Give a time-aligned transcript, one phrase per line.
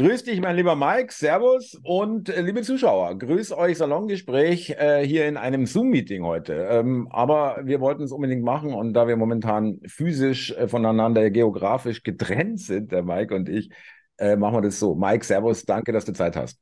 [0.00, 5.28] Grüß dich, mein lieber Mike, Servus und äh, liebe Zuschauer, grüß euch Salongespräch äh, hier
[5.28, 6.54] in einem Zoom-Meeting heute.
[6.70, 12.02] Ähm, aber wir wollten es unbedingt machen und da wir momentan physisch äh, voneinander geografisch
[12.02, 13.68] getrennt sind, der Mike und ich,
[14.16, 14.94] äh, machen wir das so.
[14.94, 16.58] Mike, Servus, danke, dass du Zeit hast.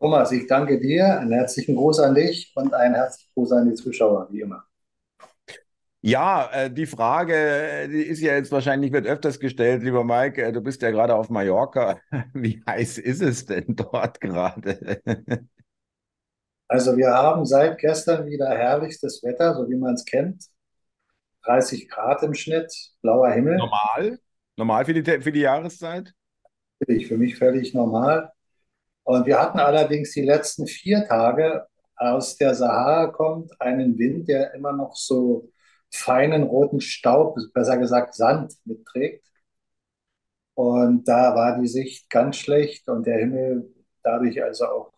[0.00, 3.74] Thomas, ich danke dir, einen herzlichen Gruß an dich und einen herzlichen Gruß an die
[3.74, 4.64] Zuschauer, wie immer.
[6.04, 10.42] Ja, äh, die Frage, äh, die ist ja jetzt wahrscheinlich, wird öfters gestellt, lieber Mike,
[10.42, 12.00] äh, du bist ja gerade auf Mallorca.
[12.34, 15.00] Wie heiß ist es denn dort gerade?
[16.66, 20.46] Also wir haben seit gestern wieder herrlichstes Wetter, so wie man es kennt.
[21.44, 23.58] 30 Grad im Schnitt, blauer Himmel.
[23.58, 24.18] Normal?
[24.56, 26.12] Normal für die, für die Jahreszeit?
[26.84, 28.32] Für mich völlig normal.
[29.04, 34.54] Und wir hatten allerdings die letzten vier Tage aus der Sahara kommt einen Wind, der
[34.54, 35.51] immer noch so
[35.92, 39.26] feinen roten Staub, besser gesagt Sand mitträgt.
[40.54, 44.92] Und da war die Sicht ganz schlecht und der Himmel dadurch also auch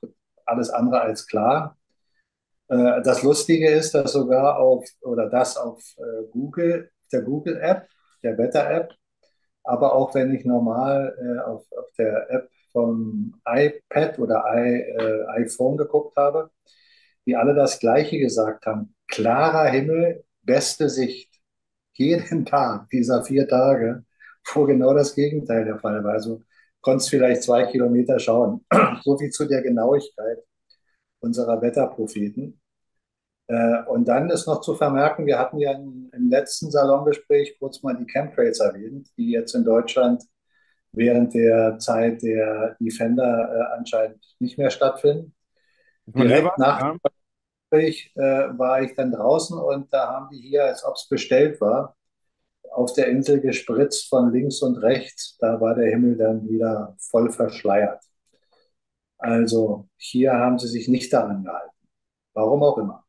[0.47, 1.77] alles andere als klar.
[2.69, 7.89] Äh, das Lustige ist, dass sogar auf oder das auf äh, Google, der Google App,
[8.23, 8.95] der Wetter App,
[9.64, 16.17] aber auch wenn ich normal äh, auf, auf der App vom iPad oder iPhone geguckt
[16.17, 16.51] habe,
[17.27, 18.95] die alle das Gleiche gesagt haben.
[19.06, 21.31] Klarer Himmel, beste Sicht
[21.95, 24.05] jeden Tag dieser vier Tage,
[24.53, 26.12] wo genau das Gegenteil der Fall war.
[26.12, 26.42] Also
[26.81, 28.64] konntest vielleicht zwei Kilometer schauen.
[29.03, 30.39] so viel zu der Genauigkeit
[31.20, 32.61] unserer Wetterpropheten.
[33.47, 37.97] Äh, und dann ist noch zu vermerken, wir hatten ja im letzten Salongespräch kurz mal
[37.97, 40.23] die Chemtrails erwähnt, die jetzt in Deutschland
[40.92, 45.34] während der Zeit der Defender äh, anscheinend nicht mehr stattfinden.
[46.06, 46.97] Direkt nach ja.
[47.75, 48.20] Gespräch äh,
[48.58, 51.97] war ich dann draußen und da haben die hier, als ob es bestellt war,
[52.72, 55.36] auf der Insel gespritzt von links und rechts.
[55.39, 58.02] Da war der Himmel dann wieder voll verschleiert.
[59.19, 61.70] Also hier haben sie sich nicht daran gehalten.
[62.34, 63.05] Warum auch immer.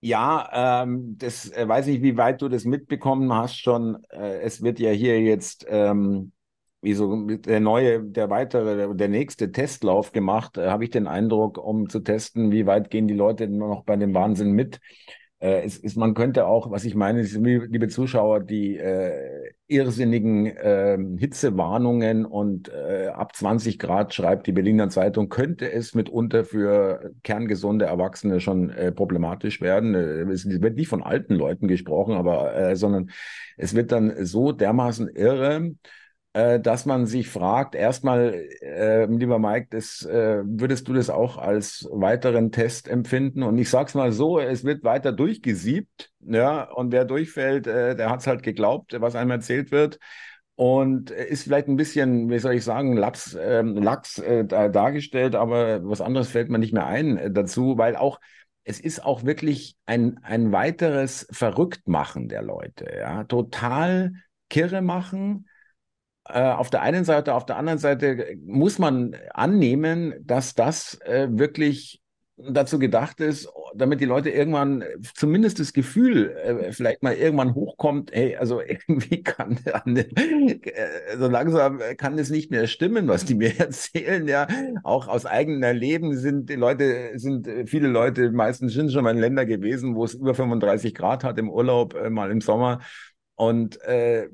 [0.00, 4.04] Ja, ähm, das äh, weiß ich, wie weit du das mitbekommen hast schon.
[4.10, 6.32] Äh, es wird ja hier jetzt ähm,
[6.80, 11.58] wie so der neue, der weitere, der nächste Testlauf gemacht, äh, habe ich den Eindruck,
[11.58, 14.80] um zu testen, wie weit gehen die Leute nur noch bei dem Wahnsinn mit.
[15.38, 20.96] Äh, es ist, man könnte auch, was ich meine, liebe Zuschauer, die äh, irrsinnigen äh,
[21.18, 27.84] Hitzewarnungen und äh, ab 20 Grad schreibt die Berliner Zeitung, könnte es mitunter für kerngesunde
[27.86, 29.94] Erwachsene schon äh, problematisch werden.
[29.94, 33.10] Äh, es wird nicht von alten Leuten gesprochen, aber äh, sondern
[33.56, 35.72] es wird dann so dermaßen irre
[36.36, 41.38] äh, dass man sich fragt, erstmal, äh, lieber Mike, das, äh, würdest du das auch
[41.38, 43.42] als weiteren Test empfinden?
[43.42, 47.96] Und ich sage es mal so, es wird weiter durchgesiebt, ja, und wer durchfällt, äh,
[47.96, 49.98] der hat es halt geglaubt, was einem erzählt wird.
[50.56, 55.88] Und ist vielleicht ein bisschen, wie soll ich sagen, Lachs, äh, Lachs äh, dargestellt, aber
[55.88, 58.20] was anderes fällt mir nicht mehr ein äh, dazu, weil auch
[58.64, 64.12] es ist auch wirklich ein, ein weiteres Verrücktmachen der Leute, ja, total
[64.50, 65.46] kirre machen,
[66.28, 72.02] auf der einen Seite, auf der anderen Seite muss man annehmen, dass das äh, wirklich
[72.36, 78.10] dazu gedacht ist, damit die Leute irgendwann zumindest das Gefühl äh, vielleicht mal irgendwann hochkommt,
[78.12, 83.56] hey, also irgendwie kann äh, so langsam kann es nicht mehr stimmen, was die mir
[83.58, 84.46] erzählen, ja.
[84.82, 89.20] Auch aus eigenem Leben sind die Leute, sind viele Leute meistens sind schon mal in
[89.20, 92.80] Länder gewesen, wo es über 35 Grad hat im Urlaub, äh, mal im Sommer.
[93.34, 94.28] Und äh,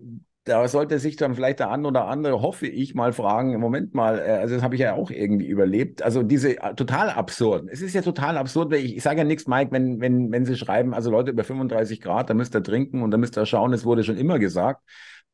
[0.44, 4.18] da sollte sich dann vielleicht der ein oder andere, hoffe ich, mal fragen, Moment mal,
[4.18, 6.02] äh, also das habe ich ja auch irgendwie überlebt.
[6.02, 7.68] Also diese äh, total absurd.
[7.70, 10.44] Es ist ja total absurd, weil ich, ich sage ja nichts, Mike, wenn, wenn, wenn
[10.44, 13.46] Sie schreiben, also Leute über 35 Grad, da müsst ihr trinken und da müsst ihr
[13.46, 14.82] schauen, es wurde schon immer gesagt.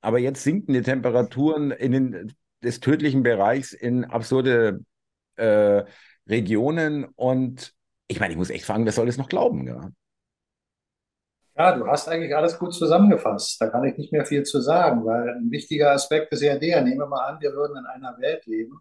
[0.01, 2.33] Aber jetzt sinken die Temperaturen in den,
[2.63, 4.81] des tödlichen Bereichs in absurde
[5.37, 5.85] äh,
[6.29, 7.73] Regionen und
[8.09, 9.67] ich meine, ich muss echt fragen, wer soll das noch glauben?
[9.67, 9.91] Ja?
[11.59, 13.61] Ja, du hast eigentlich alles gut zusammengefasst.
[13.61, 16.83] Da kann ich nicht mehr viel zu sagen, weil ein wichtiger Aspekt ist ja der,
[16.83, 18.81] nehmen wir mal an, wir würden in einer Welt leben,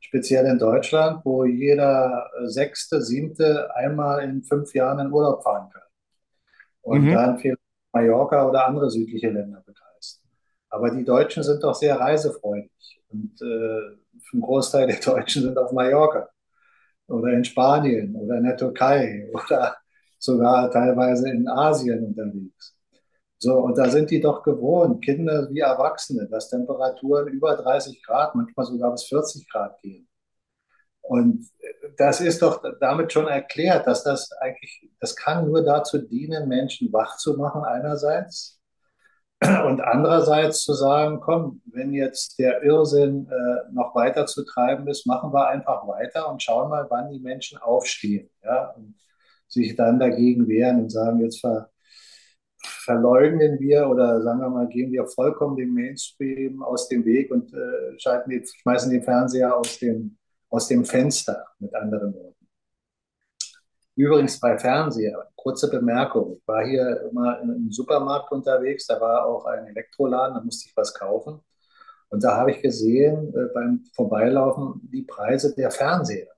[0.00, 5.82] speziell in Deutschland, wo jeder Sechste, Siebte einmal in fünf Jahren in Urlaub fahren kann.
[6.80, 7.12] Und mhm.
[7.12, 7.60] dann vielleicht
[7.92, 10.22] Mallorca oder andere südliche Länder bereist.
[10.70, 13.02] Aber die Deutschen sind doch sehr reisefreudig.
[13.10, 13.96] Und äh,
[14.32, 16.28] ein Großteil der Deutschen sind auf Mallorca
[17.08, 19.76] oder in Spanien oder in der Türkei oder
[20.18, 22.74] sogar teilweise in Asien unterwegs.
[23.38, 28.34] So, und da sind die doch gewohnt, Kinder wie Erwachsene, dass Temperaturen über 30 Grad,
[28.34, 30.08] manchmal sogar bis 40 Grad gehen.
[31.00, 31.48] Und
[31.96, 36.92] das ist doch damit schon erklärt, dass das eigentlich, das kann nur dazu dienen, Menschen
[36.92, 38.58] wach zu machen einerseits
[39.40, 45.06] Und andererseits zu sagen, komm, wenn jetzt der Irrsinn äh, noch weiter zu treiben ist,
[45.06, 48.96] machen wir einfach weiter und schauen mal, wann die Menschen aufstehen ja, und
[49.48, 51.70] sich dann dagegen wehren und sagen, jetzt ver,
[52.58, 57.52] verleugnen wir oder sagen wir mal, gehen wir vollkommen dem Mainstream aus dem Weg und
[57.52, 60.16] äh, schalten die, schmeißen den Fernseher aus dem,
[60.50, 62.46] aus dem Fenster, mit anderen Worten.
[63.96, 66.36] Übrigens bei Fernseher, kurze Bemerkung.
[66.36, 70.68] Ich war hier immer in einem Supermarkt unterwegs, da war auch ein Elektroladen, da musste
[70.68, 71.40] ich was kaufen.
[72.08, 76.28] Und da habe ich gesehen äh, beim Vorbeilaufen die Preise der Fernseher.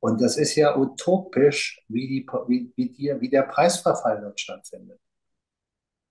[0.00, 5.00] Und das ist ja utopisch, wie, die, wie, wie, die, wie der Preisverfall dort stattfindet.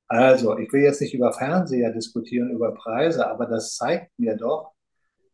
[0.08, 4.74] Also, ich will jetzt nicht über Fernseher diskutieren, über Preise, aber das zeigt mir doch,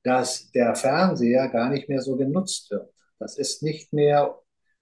[0.04, 2.94] dass der Fernseher gar nicht mehr so genutzt wird.
[3.20, 4.42] Das ist nicht mehr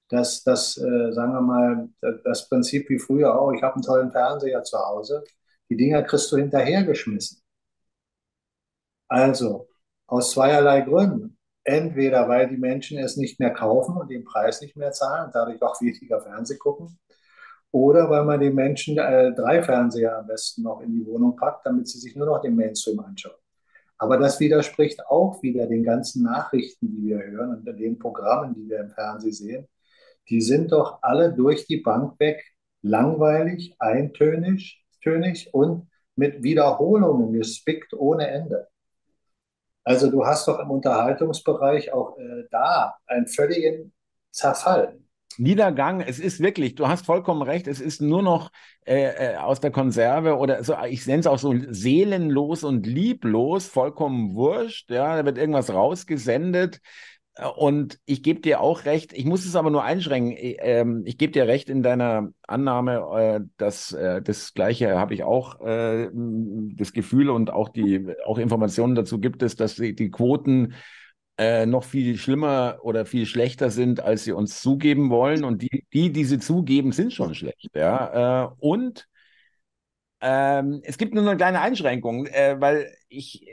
[0.10, 1.90] das, das äh, sagen wir mal,
[2.24, 5.24] das Prinzip wie früher auch, ich habe einen tollen Fernseher zu Hause,
[5.70, 7.42] die Dinger kriegst du hinterhergeschmissen.
[9.08, 9.68] Also,
[10.08, 11.39] aus zweierlei Gründen.
[11.64, 15.62] Entweder weil die Menschen es nicht mehr kaufen und den Preis nicht mehr zahlen dadurch
[15.62, 16.98] auch weniger Fernseh gucken,
[17.72, 21.66] oder weil man den Menschen äh, drei Fernseher am besten noch in die Wohnung packt,
[21.66, 23.36] damit sie sich nur noch den Mainstream anschauen.
[24.00, 28.68] Aber das widerspricht auch wieder den ganzen Nachrichten, die wir hören und den Programmen, die
[28.70, 29.68] wir im Fernsehen sehen
[30.30, 32.44] die sind doch alle durch die Bank weg
[32.82, 38.68] langweilig, eintönig tönig und mit Wiederholungen gespickt ohne Ende.
[39.90, 43.92] Also du hast doch im Unterhaltungsbereich auch äh, da einen völligen
[44.30, 45.00] Zerfall.
[45.40, 48.52] Niedergang, es ist wirklich, du hast vollkommen recht, es ist nur noch
[48.86, 53.66] äh, äh aus der Konserve oder so, ich nenne es auch so seelenlos und lieblos,
[53.66, 56.82] vollkommen wurscht, ja, da wird irgendwas rausgesendet,
[57.56, 60.36] und ich gebe dir auch recht, ich muss es aber nur einschränken.
[60.38, 65.24] Ähm, ich gebe dir recht in deiner Annahme, äh, dass äh, das Gleiche habe ich
[65.24, 66.10] auch äh,
[66.76, 70.74] das Gefühl und auch die auch Informationen dazu gibt es, dass die Quoten
[71.68, 75.46] noch viel schlimmer oder viel schlechter sind, als sie uns zugeben wollen.
[75.46, 77.70] Und die, die, die sie zugeben, sind schon schlecht.
[77.74, 78.54] Ja?
[78.60, 79.08] Und
[80.20, 83.48] ähm, es gibt nur eine kleine Einschränkung, weil ich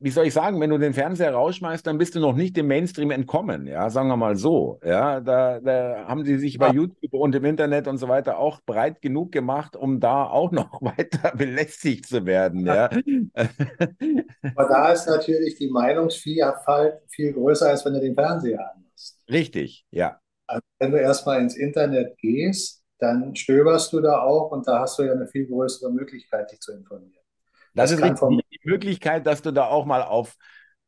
[0.00, 2.68] wie soll ich sagen, wenn du den Fernseher rausschmeißt, dann bist du noch nicht dem
[2.68, 4.78] Mainstream entkommen, ja, sagen wir mal so.
[4.84, 8.60] Ja, da, da haben sie sich bei YouTube und im Internet und so weiter auch
[8.64, 12.88] breit genug gemacht, um da auch noch weiter belästigt zu werden, ja.
[14.54, 19.18] Aber da ist natürlich die Meinungsvielfalt viel größer, als wenn du den Fernseher anmachst.
[19.28, 20.20] Richtig, ja.
[20.46, 24.98] Also wenn du erstmal ins Internet gehst, dann stöberst du da auch und da hast
[24.98, 27.22] du ja eine viel größere Möglichkeit, dich zu informieren.
[27.74, 30.36] Das, das ist die, Möglichkeit, dass du da auch mal auf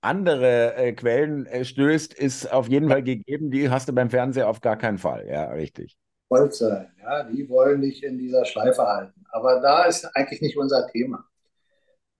[0.00, 3.50] andere äh, Quellen äh, stößt, ist auf jeden Fall gegeben.
[3.50, 5.26] Die hast du beim Fernseher auf gar keinen Fall.
[5.28, 5.96] Ja, richtig.
[6.28, 7.24] Wollt sein, ja.
[7.24, 9.24] Die wollen dich in dieser Schleife halten.
[9.30, 11.24] Aber da ist eigentlich nicht unser Thema.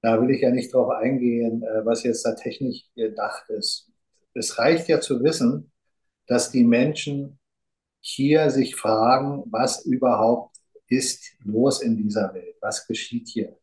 [0.03, 3.91] Da will ich ja nicht drauf eingehen, äh, was jetzt da technisch gedacht ist.
[4.35, 5.73] Es reicht ja zu wissen,
[6.27, 7.39] dass die Menschen
[8.01, 10.57] hier sich fragen, was überhaupt
[10.89, 12.57] ist los in dieser Welt?
[12.61, 13.57] Was geschieht hier?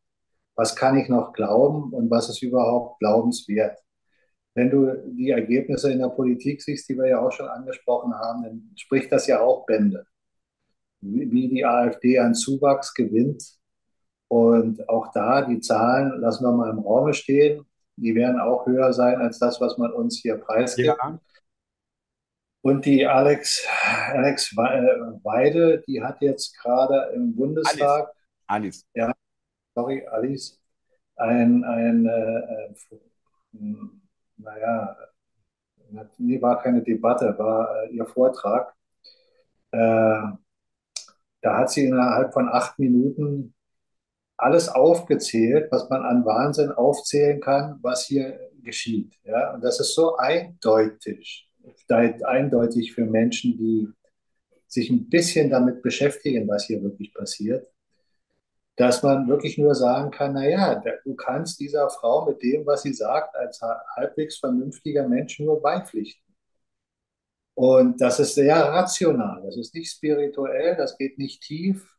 [0.57, 3.79] Was kann ich noch glauben und was ist überhaupt glaubenswert.
[4.55, 8.43] Wenn du die Ergebnisse in der Politik siehst, die wir ja auch schon angesprochen haben,
[8.43, 10.07] dann spricht das ja auch Bände.
[10.99, 13.43] Wie die AfD an Zuwachs gewinnt.
[14.29, 17.63] Und auch da, die Zahlen lassen wir mal im Raum stehen.
[17.95, 20.87] Die werden auch höher sein als das, was man uns hier preisgibt.
[20.87, 21.19] Ja.
[22.61, 23.63] Und die Alex,
[24.07, 28.11] Alex Weide, die hat jetzt gerade im Bundestag,
[28.47, 28.85] Alice.
[28.85, 28.85] Alice.
[28.95, 29.13] Ja,
[29.77, 30.59] sorry, Alice,
[31.17, 33.69] ein, ein äh, äh,
[34.37, 34.97] naja,
[36.17, 38.73] nee, war keine Debatte, war äh, ihr Vortrag.
[39.71, 40.21] Äh,
[41.41, 43.53] da hat sie innerhalb von acht Minuten
[44.35, 49.13] alles aufgezählt, was man an Wahnsinn aufzählen kann, was hier geschieht.
[49.25, 49.53] Ja?
[49.53, 51.47] Und das ist so eindeutig,
[51.87, 53.87] eindeutig für Menschen, die
[54.65, 57.67] sich ein bisschen damit beschäftigen, was hier wirklich passiert
[58.77, 62.93] dass man wirklich nur sagen kann, naja, du kannst dieser Frau mit dem, was sie
[62.93, 63.59] sagt, als
[63.95, 66.23] halbwegs vernünftiger Mensch nur beipflichten.
[67.55, 71.97] Und das ist sehr rational, das ist nicht spirituell, das geht nicht tief,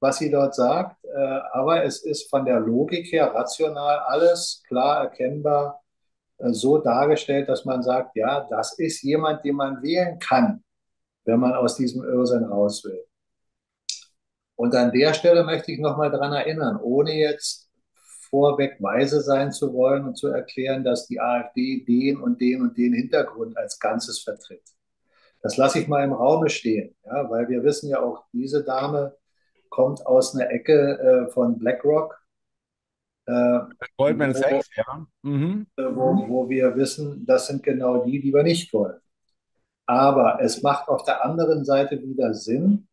[0.00, 5.04] was sie dort sagt, äh, aber es ist von der Logik her rational alles klar
[5.04, 5.80] erkennbar
[6.38, 10.62] äh, so dargestellt, dass man sagt, ja, das ist jemand, den man wählen kann,
[11.24, 13.07] wenn man aus diesem Irrsinn raus will.
[14.58, 17.70] Und an der Stelle möchte ich nochmal daran erinnern, ohne jetzt
[18.28, 22.76] vorweg weise sein zu wollen und zu erklären, dass die AfD den und den und
[22.76, 24.64] den Hintergrund als Ganzes vertritt.
[25.42, 29.14] Das lasse ich mal im Raume stehen, ja, weil wir wissen ja auch, diese Dame
[29.68, 32.20] kommt aus einer Ecke äh, von BlackRock,
[33.26, 33.60] äh,
[33.96, 35.06] Goldman Sachs, ja.
[35.22, 35.68] Mhm.
[35.76, 38.98] Äh, wo, wo wir wissen, das sind genau die, die wir nicht wollen.
[39.86, 42.87] Aber es macht auf der anderen Seite wieder Sinn,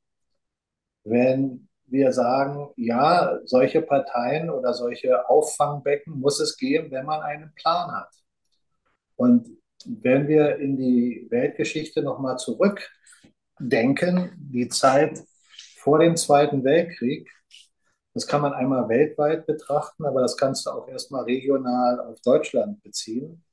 [1.06, 7.54] wenn wir sagen, ja, solche Parteien oder solche Auffangbecken muss es geben, wenn man einen
[7.56, 8.10] Plan hat.
[9.16, 9.50] Und
[9.86, 15.24] wenn wir in die Weltgeschichte nochmal zurückdenken, die Zeit
[15.78, 17.30] vor dem Zweiten Weltkrieg,
[18.16, 22.82] das kann man einmal weltweit betrachten, aber das kannst du auch erstmal regional auf Deutschland
[22.82, 23.45] beziehen.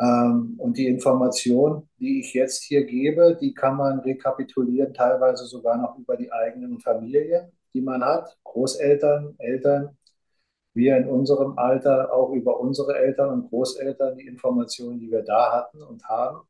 [0.00, 5.76] Ähm, und die Information, die ich jetzt hier gebe, die kann man rekapitulieren, teilweise sogar
[5.76, 9.96] noch über die eigenen Familien, die man hat, Großeltern, Eltern,
[10.72, 15.52] wir in unserem Alter auch über unsere Eltern und Großeltern die Informationen, die wir da
[15.52, 16.46] hatten und haben.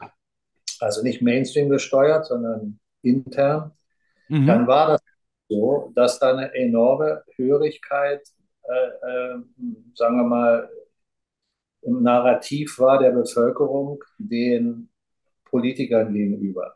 [0.78, 3.72] Also nicht Mainstream gesteuert, sondern intern.
[4.28, 4.46] Mhm.
[4.46, 5.00] Dann war das
[5.48, 8.22] so, dass da eine enorme Hörigkeit,
[8.62, 9.38] äh, äh,
[9.94, 10.70] sagen wir mal,
[11.82, 14.90] im Narrativ war der Bevölkerung den
[15.44, 16.74] Politikern gegenüber.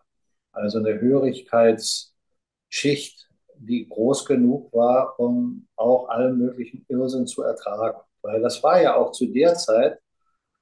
[0.52, 7.98] Also eine Hörigkeitsschicht, die groß genug war, um auch allen möglichen Irrsinn zu ertragen.
[8.22, 9.98] Weil das war ja auch zu der Zeit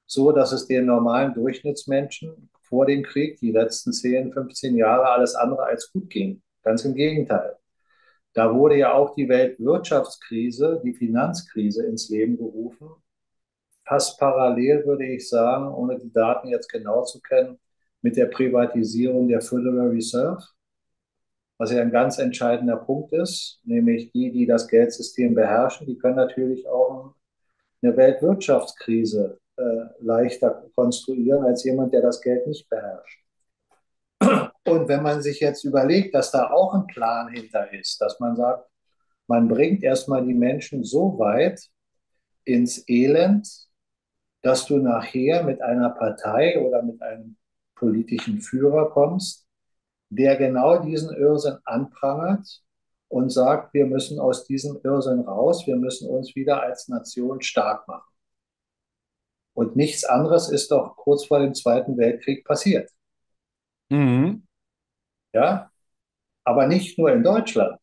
[0.05, 5.35] so, dass es den normalen Durchschnittsmenschen vor dem Krieg, die letzten 10, 15 Jahre, alles
[5.35, 6.41] andere als gut ging.
[6.63, 7.57] Ganz im Gegenteil.
[8.33, 12.89] Da wurde ja auch die Weltwirtschaftskrise, die Finanzkrise ins Leben gerufen.
[13.85, 17.59] Fast parallel würde ich sagen, ohne die Daten jetzt genau zu kennen,
[18.01, 20.43] mit der Privatisierung der Federal Reserve
[21.57, 26.15] was ja ein ganz entscheidender Punkt ist, nämlich die, die das Geldsystem beherrschen, die können
[26.15, 27.15] natürlich auch
[27.81, 29.63] eine Weltwirtschaftskrise äh,
[29.99, 33.23] leichter konstruieren als jemand, der das Geld nicht beherrscht.
[34.65, 38.35] Und wenn man sich jetzt überlegt, dass da auch ein Plan hinter ist, dass man
[38.35, 38.67] sagt,
[39.27, 41.69] man bringt erstmal die Menschen so weit
[42.45, 43.47] ins Elend,
[44.43, 47.37] dass du nachher mit einer Partei oder mit einem
[47.75, 49.47] politischen Führer kommst,
[50.09, 52.61] der genau diesen Irrsinn anprangert
[53.07, 57.87] und sagt, wir müssen aus diesem Irrsinn raus, wir müssen uns wieder als Nation stark
[57.87, 58.11] machen.
[59.53, 62.91] Und nichts anderes ist doch kurz vor dem Zweiten Weltkrieg passiert.
[63.89, 64.45] Mhm.
[65.33, 65.71] Ja,
[66.43, 67.79] aber nicht nur in Deutschland.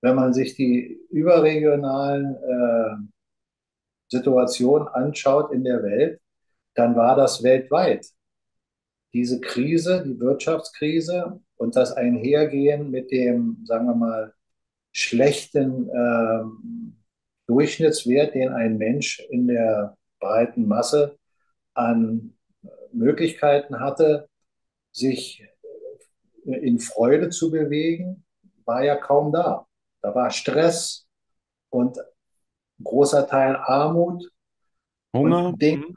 [0.00, 3.12] Wenn man sich die überregionalen
[4.10, 6.20] Situationen anschaut in der Welt,
[6.74, 8.06] dann war das weltweit
[9.12, 14.34] diese Krise, die Wirtschaftskrise und das Einhergehen mit dem, sagen wir mal,
[14.92, 16.44] schlechten äh,
[17.46, 21.18] Durchschnittswert, den ein Mensch in der breiten Masse
[21.74, 22.36] an
[22.92, 24.28] Möglichkeiten hatte,
[24.92, 25.44] sich
[26.44, 28.24] in Freude zu bewegen,
[28.64, 29.66] war ja kaum da.
[30.02, 31.06] Da war Stress
[31.68, 31.98] und
[32.82, 34.30] großer Teil Armut.
[35.14, 35.48] Hunger.
[35.48, 35.96] Und Dinge, mhm.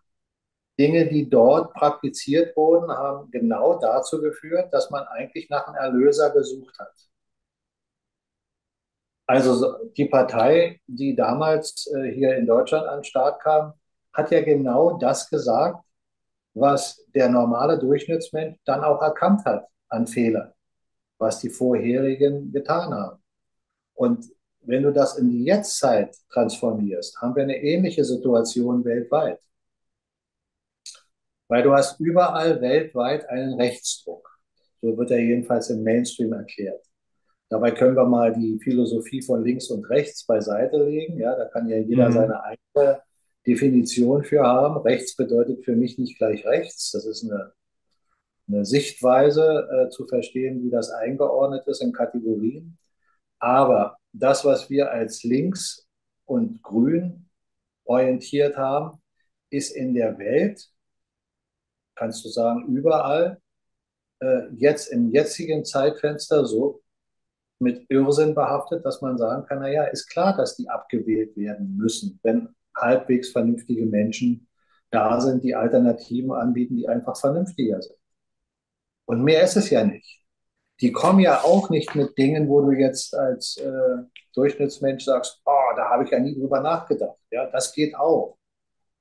[0.80, 6.32] Dinge, die dort praktiziert wurden, haben genau dazu geführt, dass man eigentlich nach einem Erlöser
[6.32, 6.94] gesucht hat.
[9.26, 13.74] Also die Partei, die damals äh, hier in Deutschland an den Start kam,
[14.12, 15.84] hat ja genau das gesagt,
[16.54, 20.54] was der normale Durchschnittsmensch dann auch erkannt hat an Fehlern,
[21.18, 23.24] was die vorherigen getan haben.
[23.94, 24.30] Und
[24.66, 29.40] wenn du das in die Jetztzeit transformierst, haben wir eine ähnliche Situation weltweit.
[31.48, 34.28] Weil du hast überall weltweit einen Rechtsdruck.
[34.82, 36.84] So wird er jedenfalls im Mainstream erklärt.
[37.50, 41.20] Dabei können wir mal die Philosophie von links und rechts beiseite legen.
[41.20, 42.14] Ja, da kann ja jeder mhm.
[42.14, 43.02] seine eigene
[43.46, 44.82] Definition für haben.
[44.82, 46.92] Rechts bedeutet für mich nicht gleich rechts.
[46.92, 47.54] Das ist eine,
[48.48, 52.78] eine Sichtweise äh, zu verstehen, wie das eingeordnet ist in Kategorien.
[53.40, 55.88] Aber das, was wir als links
[56.26, 57.30] und grün
[57.86, 59.02] orientiert haben,
[59.50, 60.70] ist in der Welt
[61.96, 63.40] kannst du sagen, überall
[64.20, 66.82] äh, jetzt im jetzigen Zeitfenster so
[67.60, 72.20] mit Irrsinn behaftet, dass man sagen kann, naja, ist klar, dass die abgewählt werden müssen,
[72.24, 74.48] wenn halbwegs vernünftige Menschen
[74.90, 77.98] da sind, die Alternativen anbieten, die einfach vernünftiger sind.
[79.06, 80.23] Und mehr ist es ja nicht.
[80.84, 84.04] Die kommen ja auch nicht mit Dingen, wo du jetzt als äh,
[84.36, 87.18] Durchschnittsmensch sagst, oh, da habe ich ja nie drüber nachgedacht.
[87.32, 88.38] Ja, das geht auch.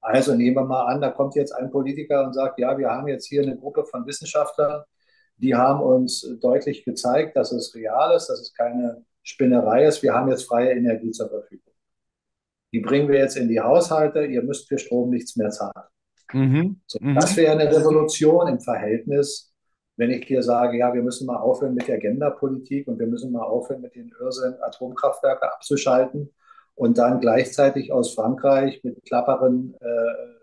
[0.00, 3.08] Also nehmen wir mal an, da kommt jetzt ein Politiker und sagt, ja, wir haben
[3.08, 4.84] jetzt hier eine Gruppe von Wissenschaftlern,
[5.38, 10.04] die haben uns deutlich gezeigt, dass es real ist, dass es keine Spinnerei ist.
[10.04, 11.74] Wir haben jetzt freie Energie zur Verfügung.
[12.72, 14.24] Die bringen wir jetzt in die Haushalte.
[14.24, 15.82] Ihr müsst für Strom nichts mehr zahlen.
[16.32, 16.80] Mhm.
[16.86, 17.16] So, mhm.
[17.16, 19.51] Das wäre eine Revolution im Verhältnis
[19.96, 23.32] wenn ich dir sage, ja, wir müssen mal aufhören mit der Genderpolitik und wir müssen
[23.32, 26.32] mal aufhören mit den Irrsinn, Atomkraftwerke abzuschalten
[26.74, 30.42] und dann gleichzeitig aus Frankreich mit klapperen äh,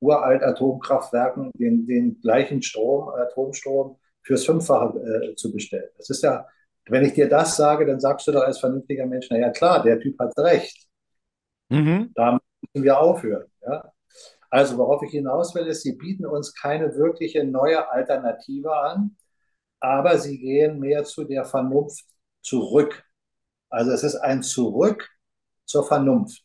[0.00, 5.88] uralt Atomkraftwerken den, den gleichen Strom, Atomstrom fürs Fünffache äh, zu bestellen.
[5.96, 6.46] Das ist ja,
[6.86, 9.82] wenn ich dir das sage, dann sagst du doch als vernünftiger Mensch, na ja klar,
[9.82, 10.86] der Typ hat recht.
[11.70, 12.10] Mhm.
[12.14, 13.46] Da müssen wir aufhören.
[13.62, 13.91] Ja?
[14.52, 19.16] Also worauf ich hinaus will, ist, sie bieten uns keine wirkliche neue Alternative an,
[19.80, 22.04] aber sie gehen mehr zu der Vernunft
[22.42, 23.02] zurück.
[23.70, 25.08] Also es ist ein Zurück
[25.64, 26.44] zur Vernunft.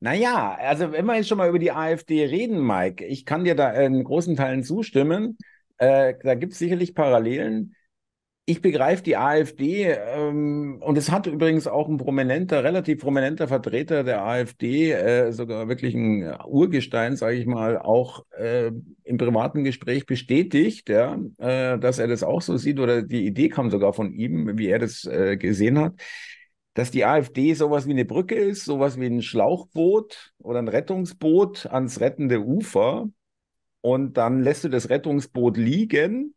[0.00, 3.54] Naja, also wenn wir jetzt schon mal über die AfD reden, Mike, ich kann dir
[3.54, 5.38] da in großen Teilen zustimmen.
[5.76, 7.76] Äh, da gibt es sicherlich Parallelen.
[8.50, 14.04] Ich begreife die AfD ähm, und es hat übrigens auch ein prominenter, relativ prominenter Vertreter
[14.04, 18.72] der AfD, äh, sogar wirklich ein Urgestein, sage ich mal, auch äh,
[19.04, 23.50] im privaten Gespräch bestätigt, ja, äh, dass er das auch so sieht oder die Idee
[23.50, 26.00] kam sogar von ihm, wie er das äh, gesehen hat
[26.72, 31.66] dass die AfD sowas wie eine Brücke ist, sowas wie ein Schlauchboot oder ein Rettungsboot
[31.66, 33.08] ans rettende Ufer.
[33.80, 36.34] Und dann lässt du das Rettungsboot liegen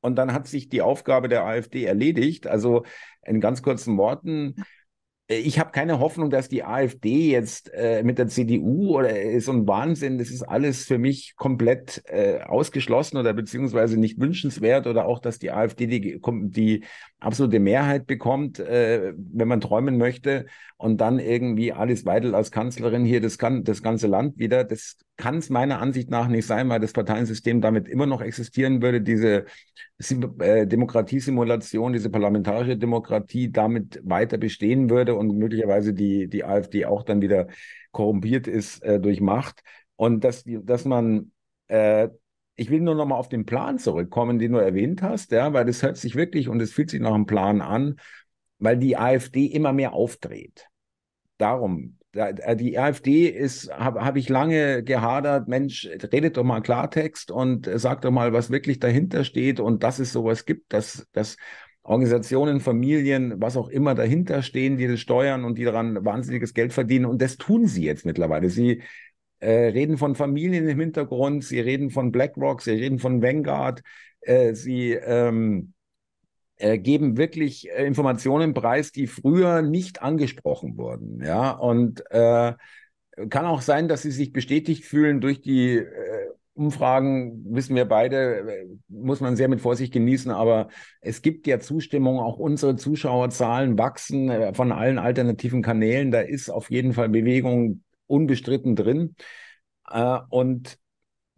[0.00, 2.46] und dann hat sich die Aufgabe der AfD erledigt.
[2.46, 2.84] Also
[3.22, 4.54] in ganz kurzen Worten,
[5.30, 9.52] ich habe keine Hoffnung, dass die AfD jetzt äh, mit der CDU oder ist so
[9.52, 10.16] ein Wahnsinn.
[10.16, 15.38] Das ist alles für mich komplett äh, ausgeschlossen oder beziehungsweise nicht wünschenswert oder auch, dass
[15.38, 16.84] die AfD die, die
[17.20, 20.46] absolute Mehrheit bekommt, äh, wenn man träumen möchte
[20.78, 24.64] und dann irgendwie Alice Weidel als Kanzlerin hier das, kann, das ganze Land wieder.
[24.64, 28.80] Das kann es meiner Ansicht nach nicht sein, weil das Parteiensystem damit immer noch existieren
[28.80, 29.02] würde.
[29.02, 29.44] Diese äh,
[30.00, 37.20] Demokratiesimulation, diese parlamentarische Demokratie damit weiter bestehen würde und möglicherweise die, die AfD auch dann
[37.20, 37.48] wieder
[37.90, 39.62] korrumpiert ist äh, durch Macht.
[39.96, 41.32] Und dass, dass man,
[41.66, 42.08] äh,
[42.54, 45.64] ich will nur noch mal auf den Plan zurückkommen, den du erwähnt hast, ja, weil
[45.64, 47.96] das hört sich wirklich und es fühlt sich nach einem Plan an,
[48.60, 50.68] weil die AfD immer mehr aufdreht.
[51.38, 57.30] Darum äh, die AfD ist, habe hab ich lange gehadert, Mensch, redet doch mal Klartext
[57.30, 61.36] und sagt doch mal, was wirklich dahinter steht und dass es sowas gibt, dass, dass
[61.82, 66.72] Organisationen, Familien, was auch immer dahinter stehen, die das steuern und die daran wahnsinniges Geld
[66.72, 67.06] verdienen.
[67.06, 68.50] Und das tun sie jetzt mittlerweile.
[68.50, 68.82] Sie
[69.40, 73.82] äh, reden von Familien im Hintergrund, sie reden von BlackRock, sie reden von Vanguard,
[74.20, 75.72] äh, sie ähm,
[76.58, 81.22] äh, geben wirklich äh, Informationen preis, die früher nicht angesprochen wurden.
[81.24, 82.54] Ja, und äh,
[83.30, 85.86] kann auch sein, dass sie sich bestätigt fühlen durch die äh,
[86.54, 90.68] Umfragen, wissen wir beide, muss man sehr mit Vorsicht genießen, aber
[91.00, 96.68] es gibt ja Zustimmung, auch unsere Zuschauerzahlen wachsen von allen alternativen Kanälen, da ist auf
[96.68, 99.14] jeden Fall Bewegung unbestritten drin.
[100.30, 100.78] Und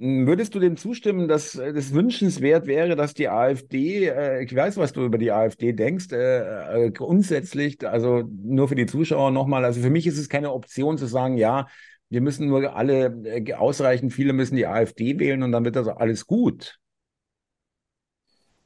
[0.02, 4.94] Würdest du dem zustimmen, dass es wünschenswert wäre, dass die AfD, äh, ich weiß, was
[4.94, 9.82] du über die AfD denkst, äh, äh, grundsätzlich, also nur für die Zuschauer nochmal, also
[9.82, 11.68] für mich ist es keine Option zu sagen, ja,
[12.08, 15.86] wir müssen nur alle äh, ausreichend, viele müssen die AfD wählen und dann wird das
[15.86, 16.78] alles gut.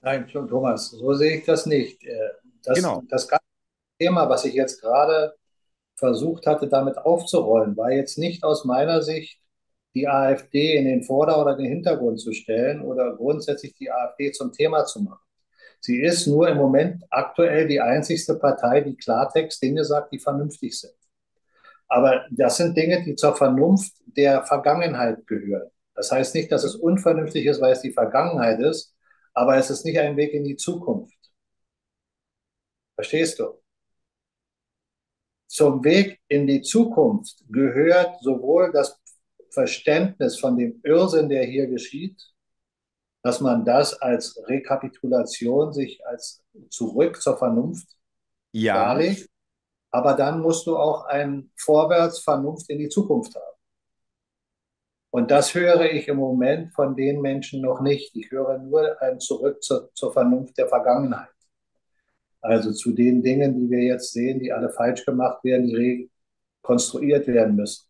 [0.02, 2.04] Nein, Thomas, so sehe ich das nicht.
[2.04, 2.16] Äh,
[2.62, 3.02] das, genau.
[3.08, 3.44] das ganze
[3.98, 5.34] Thema, was ich jetzt gerade
[5.96, 9.40] versucht hatte, damit aufzurollen, war jetzt nicht aus meiner Sicht
[9.94, 14.52] die AfD in den Vorder- oder den Hintergrund zu stellen oder grundsätzlich die AfD zum
[14.52, 15.20] Thema zu machen.
[15.80, 20.78] Sie ist nur im Moment aktuell die einzigste Partei, die Klartext Dinge sagt, die vernünftig
[20.78, 20.94] sind.
[21.88, 25.70] Aber das sind Dinge, die zur Vernunft der Vergangenheit gehören.
[25.94, 28.94] Das heißt nicht, dass es unvernünftig ist, weil es die Vergangenheit ist,
[29.35, 31.14] aber es ist nicht ein Weg in die Zukunft.
[32.96, 33.61] Verstehst du?
[35.46, 39.00] Zum Weg in die Zukunft gehört sowohl das
[39.54, 42.20] Verständnis von dem Irrsinn, der hier geschieht,
[43.22, 47.88] dass man das als Rekapitulation sich als zurück zur Vernunft
[48.52, 48.74] ja.
[48.74, 49.30] darlegt.
[49.90, 53.56] Aber dann musst du auch ein Vorwärts Vernunft in die Zukunft haben.
[55.10, 58.14] Und das höre ich im Moment von den Menschen noch nicht.
[58.16, 61.28] Ich höre nur ein Zurück zur, zur Vernunft der Vergangenheit.
[62.40, 66.10] Also zu den Dingen, die wir jetzt sehen, die alle falsch gemacht werden, die
[66.62, 67.86] rekonstruiert werden müssen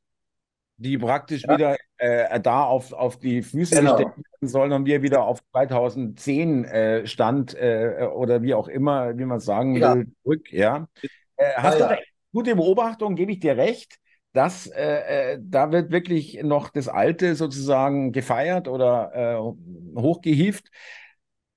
[0.77, 1.55] die praktisch ja.
[1.55, 3.97] wieder äh, da auf, auf die Füße genau.
[3.97, 9.17] gestellt werden sollen und wir wieder auf 2010 äh, Stand äh, oder wie auch immer,
[9.17, 9.95] wie man sagen ja.
[9.95, 10.53] will, zurück.
[10.53, 10.89] Ja.
[11.37, 13.97] Äh, hast ja, du gute Beobachtung, gebe ich dir recht,
[14.33, 19.55] dass äh, äh, da wird wirklich noch das Alte sozusagen gefeiert oder
[19.97, 20.69] hochgehieft.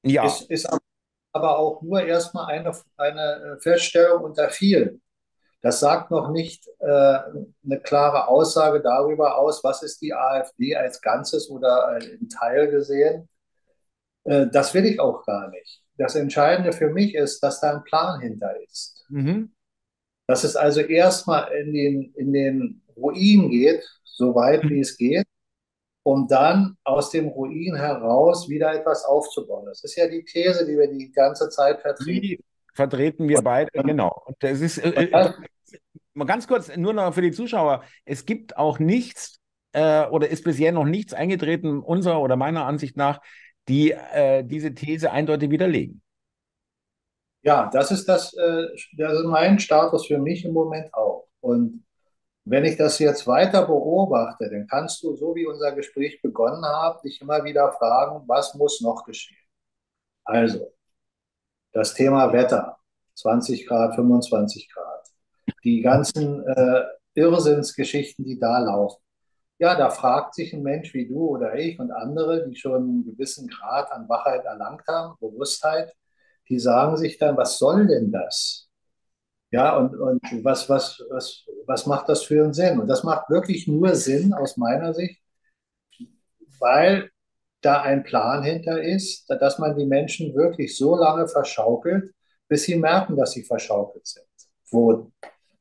[0.04, 0.26] Ja.
[0.26, 0.70] Ist, ist
[1.34, 5.02] aber auch nur erstmal eine, eine Feststellung unter vielen.
[5.68, 11.02] Das sagt noch nicht äh, eine klare Aussage darüber aus, was ist die AfD als
[11.02, 13.28] Ganzes oder in Teil gesehen.
[14.24, 15.84] Äh, das will ich auch gar nicht.
[15.98, 19.04] Das Entscheidende für mich ist, dass da ein Plan hinter ist.
[19.10, 19.52] Mhm.
[20.26, 24.70] Dass es also erstmal in den, in den Ruin geht, so weit mhm.
[24.70, 25.28] wie es geht,
[26.04, 29.66] um dann aus dem Ruin heraus wieder etwas aufzubauen.
[29.66, 32.22] Das ist ja die These, die wir die ganze Zeit vertreten.
[32.22, 32.40] Die
[32.74, 34.24] vertreten wir beide, genau.
[34.28, 35.34] Und das ist äh, äh,
[36.14, 39.40] mal ganz kurz, nur noch für die Zuschauer, es gibt auch nichts
[39.74, 43.22] äh, oder ist bisher noch nichts eingetreten, unserer oder meiner Ansicht nach,
[43.68, 46.02] die äh, diese These eindeutig widerlegen.
[47.44, 51.28] Ja, das ist das, äh, das ist mein Status für mich im Moment auch.
[51.40, 51.86] Und
[52.46, 57.04] wenn ich das jetzt weiter beobachte, dann kannst du, so wie unser Gespräch begonnen hat,
[57.04, 59.38] dich immer wieder fragen, was muss noch geschehen?
[60.24, 60.74] Also,
[61.74, 62.78] das Thema Wetter,
[63.16, 64.87] 20 Grad, 25 Grad,
[65.68, 66.84] die ganzen äh,
[67.16, 69.02] Irrsinnsgeschichten, die da laufen.
[69.60, 73.06] Ja, da fragt sich ein Mensch wie du oder ich und andere, die schon einen
[73.06, 75.94] gewissen Grad an Wachheit erlangt haben, Bewusstheit,
[76.48, 78.70] die sagen sich dann, was soll denn das?
[79.52, 82.80] Ja, und, und was, was, was, was macht das für einen Sinn?
[82.80, 85.22] Und das macht wirklich nur Sinn aus meiner Sicht,
[86.60, 87.10] weil
[87.62, 92.14] da ein Plan hinter ist, dass man die Menschen wirklich so lange verschaukelt,
[92.48, 94.26] bis sie merken, dass sie verschaukelt sind.
[94.70, 95.14] Wurden.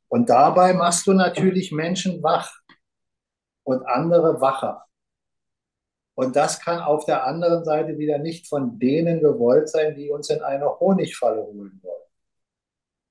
[0.09, 2.53] Und dabei machst du natürlich Menschen wach
[3.65, 4.85] und andere wacher.
[6.15, 10.31] Und das kann auf der anderen Seite wieder nicht von denen gewollt sein, die uns
[10.31, 12.07] in eine Honigfalle holen wollen.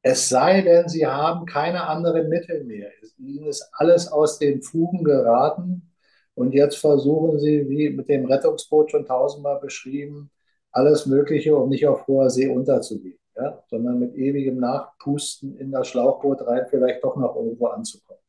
[0.01, 2.91] Es sei denn, sie haben keine anderen Mittel mehr.
[3.17, 5.93] Ihnen ist alles aus den Fugen geraten.
[6.35, 10.29] Und jetzt versuchen sie, wie mit dem Rettungsboot schon tausendmal beschrieben,
[10.71, 13.63] alles Mögliche, um nicht auf hoher See unterzugehen, ja?
[13.69, 18.25] sondern mit ewigem Nachpusten in das Schlauchboot rein vielleicht doch noch irgendwo anzukommen.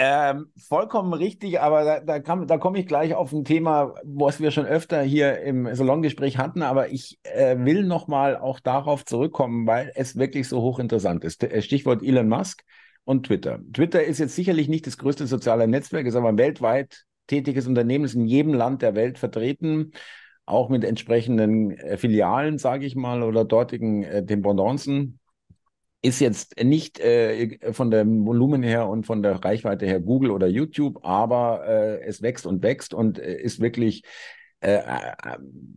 [0.00, 4.38] Ähm, vollkommen richtig, aber da, da, kam, da komme ich gleich auf ein Thema, was
[4.38, 9.66] wir schon öfter hier im Salongespräch hatten, aber ich äh, will nochmal auch darauf zurückkommen,
[9.66, 11.42] weil es wirklich so hochinteressant ist.
[11.42, 12.62] Äh, Stichwort Elon Musk
[13.02, 13.58] und Twitter.
[13.72, 18.14] Twitter ist jetzt sicherlich nicht das größte soziale Netzwerk, ist aber weltweit tätiges Unternehmen, ist
[18.14, 19.90] in jedem Land der Welt vertreten,
[20.48, 25.18] auch mit entsprechenden äh, Filialen, sage ich mal, oder dortigen äh, Dependancen
[26.00, 30.46] ist jetzt nicht äh, von dem Volumen her und von der Reichweite her Google oder
[30.46, 34.04] YouTube, aber äh, es wächst und wächst und äh, ist wirklich
[34.60, 35.12] äh, äh,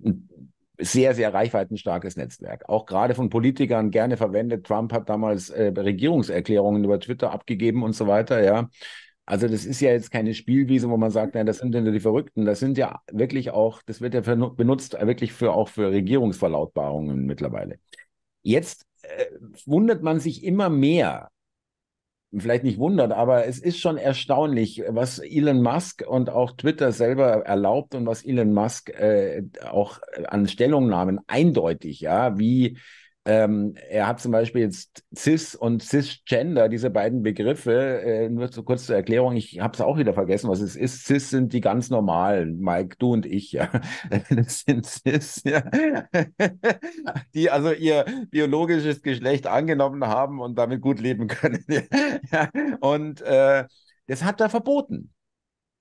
[0.05, 0.29] ein
[0.77, 2.67] sehr, sehr reichweitenstarkes Netzwerk.
[2.69, 4.65] Auch gerade von Politikern gerne verwendet.
[4.65, 8.69] Trump hat damals äh, Regierungserklärungen über Twitter abgegeben und so weiter, ja.
[9.25, 11.99] Also das ist ja jetzt keine Spielwiese, wo man sagt, nein, das sind denn die
[11.99, 12.45] Verrückten.
[12.45, 17.79] Das sind ja wirklich auch, das wird ja benutzt wirklich für auch für Regierungsverlautbarungen mittlerweile.
[18.41, 19.25] Jetzt äh,
[19.65, 21.29] wundert man sich immer mehr.
[22.34, 27.45] Vielleicht nicht wundert, aber es ist schon erstaunlich, was Elon Musk und auch Twitter selber
[27.45, 32.77] erlaubt und was Elon Musk äh, auch an Stellungnahmen eindeutig, ja, wie
[33.23, 38.63] ähm, er hat zum Beispiel jetzt Cis und Cisgender, diese beiden Begriffe, äh, nur so
[38.63, 41.05] kurz zur Erklärung, ich habe es auch wieder vergessen, was es ist.
[41.05, 43.69] Cis sind die ganz normalen, Mike, du und ich, ja.
[44.29, 45.62] Das sind Cis, ja.
[47.36, 51.63] die also ihr biologisches Geschlecht angenommen haben und damit gut leben können.
[52.31, 52.49] ja.
[52.79, 53.65] Und äh,
[54.07, 55.12] das hat er verboten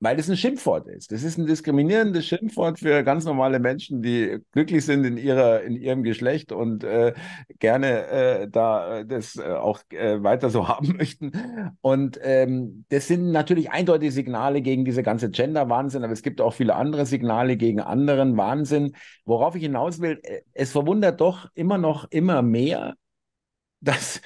[0.00, 1.12] weil es ein Schimpfwort ist.
[1.12, 5.76] Das ist ein diskriminierendes Schimpfwort für ganz normale Menschen, die glücklich sind in ihrer in
[5.76, 7.12] ihrem Geschlecht und äh,
[7.58, 11.32] gerne äh, da äh, das äh, auch äh, weiter so haben möchten.
[11.82, 16.54] Und ähm, das sind natürlich eindeutige Signale gegen diese ganze Gender-Wahnsinn, aber es gibt auch
[16.54, 18.96] viele andere Signale gegen anderen Wahnsinn.
[19.26, 22.94] Worauf ich hinaus will, äh, es verwundert doch immer noch immer mehr,
[23.80, 24.20] dass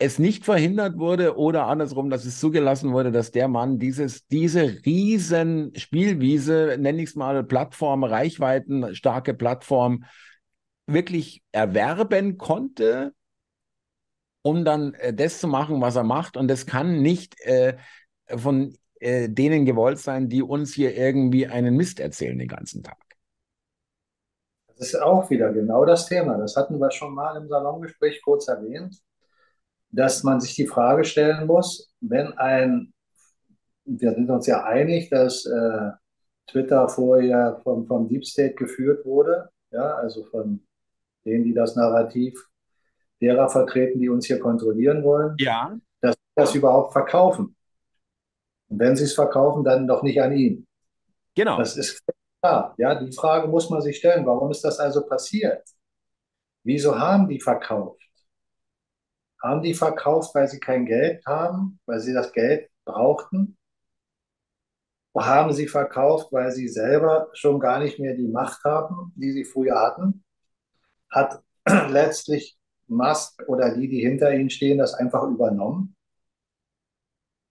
[0.00, 4.62] es nicht verhindert wurde oder andersrum, dass es zugelassen wurde, dass der Mann dieses, diese
[4.86, 10.04] riesen Spielwiese, nenne ich es mal Plattform, Reichweiten, starke Plattform,
[10.86, 13.12] wirklich erwerben konnte,
[14.42, 16.38] um dann äh, das zu machen, was er macht.
[16.38, 17.76] Und das kann nicht äh,
[18.26, 22.96] von äh, denen gewollt sein, die uns hier irgendwie einen Mist erzählen den ganzen Tag.
[24.78, 26.38] Das ist auch wieder genau das Thema.
[26.38, 28.96] Das hatten wir schon mal im Salongespräch kurz erwähnt
[29.90, 32.92] dass man sich die Frage stellen muss, wenn ein,
[33.84, 35.90] wir sind uns ja einig, dass äh,
[36.46, 40.66] Twitter vorher vom, vom Deep State geführt wurde, ja, also von
[41.24, 42.48] denen, die das Narrativ
[43.20, 45.76] derer vertreten, die uns hier kontrollieren wollen, ja.
[46.00, 47.56] dass sie das überhaupt verkaufen.
[48.68, 50.66] Und wenn sie es verkaufen, dann doch nicht an ihn.
[51.34, 51.58] Genau.
[51.58, 52.02] Das ist
[52.40, 52.74] klar.
[52.78, 54.24] Ja, die Frage muss man sich stellen.
[54.24, 55.62] Warum ist das also passiert?
[56.62, 58.02] Wieso haben die verkauft?
[59.42, 63.56] Haben die verkauft, weil sie kein Geld haben, weil sie das Geld brauchten?
[65.16, 69.44] haben sie verkauft, weil sie selber schon gar nicht mehr die Macht haben, die sie
[69.44, 70.24] früher hatten.
[71.10, 71.42] Hat
[71.90, 75.96] letztlich Musk oder die, die hinter ihnen stehen, das einfach übernommen.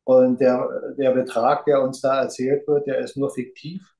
[0.05, 3.93] Und der, der Betrag, der uns da erzählt wird, der ist nur fiktiv.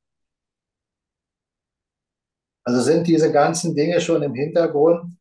[2.64, 5.18] Also sind diese ganzen Dinge schon im Hintergrund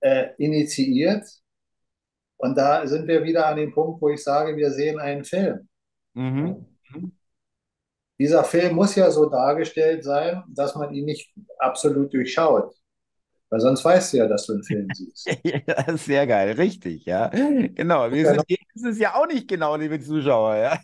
[0.00, 1.41] äh, initiiert.
[2.42, 5.68] Und da sind wir wieder an dem Punkt, wo ich sage, wir sehen einen Film.
[6.14, 6.66] Mhm.
[8.18, 12.74] Dieser Film muss ja so dargestellt sein, dass man ihn nicht absolut durchschaut.
[13.48, 15.30] Weil sonst weißt du ja, dass du einen Film siehst.
[15.44, 17.28] ja, sehr geil, richtig, ja.
[17.74, 18.42] Genau, wir sind,
[18.74, 20.80] das ist ja auch nicht genau, liebe Zuschauer, ja.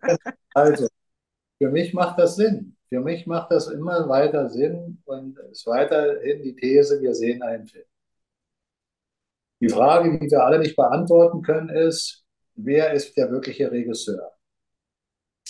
[0.54, 0.88] also,
[1.58, 2.76] für mich macht das Sinn.
[2.88, 7.66] Für mich macht das immer weiter Sinn und ist weiterhin die These, wir sehen einen
[7.66, 7.84] Film.
[9.60, 14.32] Die Frage, die wir alle nicht beantworten können, ist, wer ist der wirkliche Regisseur?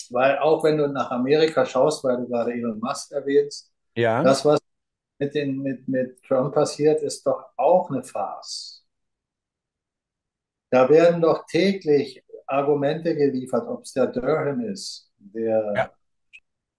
[0.09, 4.23] Weil auch wenn du nach Amerika schaust, weil du gerade Elon Musk erwähnst, ja.
[4.23, 4.59] das, was
[5.19, 8.85] mit, den, mit, mit Trump passiert, ist doch auch eine Farce.
[10.71, 15.91] Da werden doch täglich Argumente geliefert, ob es der Durham ist, der ja.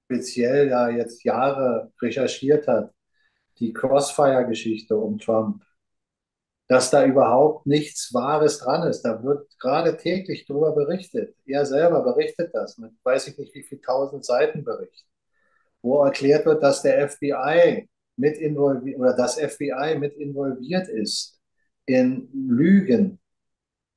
[0.07, 2.93] speziell ja jetzt Jahre recherchiert hat,
[3.59, 5.63] die Crossfire-Geschichte um Trump,
[6.71, 9.03] dass da überhaupt nichts Wahres dran ist.
[9.03, 11.35] Da wird gerade täglich darüber berichtet.
[11.45, 15.05] Er selber berichtet das mit weiß ich nicht wie viel tausend Seiten Bericht,
[15.83, 21.41] wo erklärt wird, dass der FBI mit involviert oder das FBI mit involviert ist
[21.87, 23.19] in Lügen.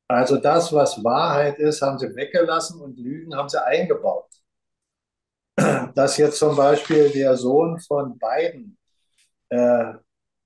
[0.08, 4.32] Also das, was Wahrheit ist, haben sie weggelassen und Lügen haben sie eingebaut.
[5.94, 8.80] Dass jetzt zum Beispiel der Sohn von Biden
[9.50, 9.94] äh,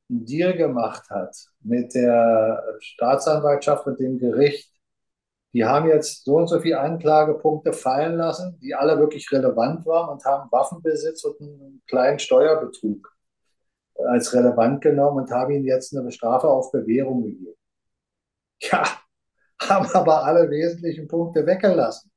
[0.09, 4.71] Deal gemacht hat mit der Staatsanwaltschaft und dem Gericht,
[5.53, 10.09] die haben jetzt so und so viele Anklagepunkte fallen lassen, die alle wirklich relevant waren
[10.09, 13.11] und haben Waffenbesitz und einen kleinen Steuerbetrug
[13.95, 17.55] als relevant genommen und habe ihnen jetzt eine Strafe auf Bewährung gegeben.
[18.61, 18.83] Ja,
[19.61, 22.11] haben aber alle wesentlichen Punkte weggelassen.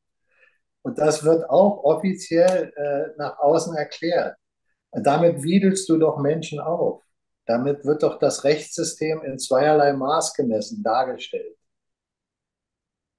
[0.82, 4.36] Und das wird auch offiziell äh, nach außen erklärt.
[4.92, 7.02] Damit wiedelst du doch Menschen auf.
[7.46, 11.56] Damit wird doch das Rechtssystem in zweierlei Maß gemessen dargestellt.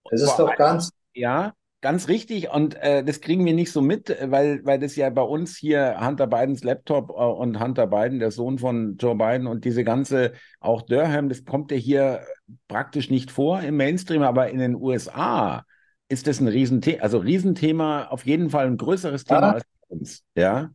[0.09, 0.91] Das ist doch ganz.
[1.13, 5.09] Ja, Ganz richtig, und äh, das kriegen wir nicht so mit, weil, weil das ja
[5.09, 9.47] bei uns hier Hunter Bidens Laptop äh, und Hunter Biden, der Sohn von Joe Biden
[9.47, 12.21] und diese ganze, auch Durham, das kommt ja hier
[12.67, 15.65] praktisch nicht vor im Mainstream, aber in den USA
[16.07, 19.51] ist das ein Riesenthema, also Riesenthema, auf jeden Fall ein größeres Thema ja.
[19.53, 20.23] als bei uns.
[20.35, 20.69] Ja.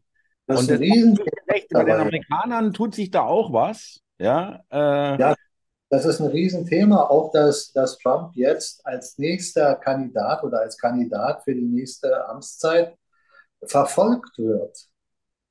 [0.48, 1.30] Das und das Riesenthema.
[1.46, 4.00] Bei den Amerikanern tut sich da auch was.
[4.18, 5.34] Ja, äh, ja
[5.88, 11.44] das ist ein Riesenthema, auch dass, dass Trump jetzt als nächster Kandidat oder als Kandidat
[11.44, 12.96] für die nächste Amtszeit
[13.64, 14.76] verfolgt wird,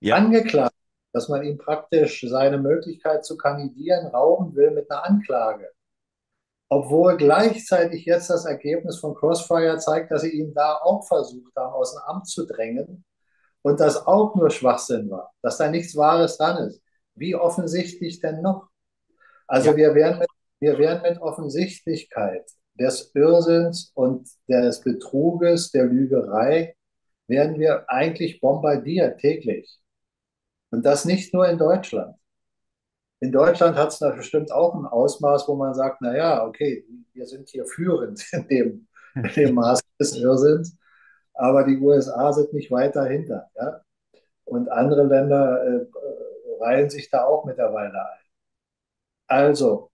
[0.01, 0.15] ja.
[0.15, 0.75] angeklagt,
[1.13, 5.71] dass man ihm praktisch seine Möglichkeit zu kandidieren rauben will mit einer Anklage.
[6.67, 11.73] Obwohl gleichzeitig jetzt das Ergebnis von Crossfire zeigt, dass sie ihn da auch versucht haben,
[11.73, 13.05] aus dem Amt zu drängen
[13.65, 16.83] und das auch nur Schwachsinn war, dass da nichts Wahres dran ist.
[17.15, 18.69] Wie offensichtlich denn noch?
[19.47, 19.75] Also ja.
[19.75, 20.27] wir, werden mit,
[20.59, 26.75] wir werden mit Offensichtlichkeit des Irrsinns und des Betruges, der Lügerei,
[27.25, 29.79] werden wir eigentlich bombardiert täglich.
[30.69, 32.15] Und das nicht nur in Deutschland.
[33.19, 37.25] In Deutschland hat es da bestimmt auch ein Ausmaß, wo man sagt, naja, okay, wir
[37.25, 40.77] sind hier führend in dem, in dem Maß des Irrsinns,
[41.35, 43.49] aber die USA sind nicht weit dahinter.
[43.55, 43.81] Ja?
[44.45, 45.85] Und andere Länder äh,
[46.59, 48.19] reihen sich da auch mittlerweile ein.
[49.27, 49.91] Also,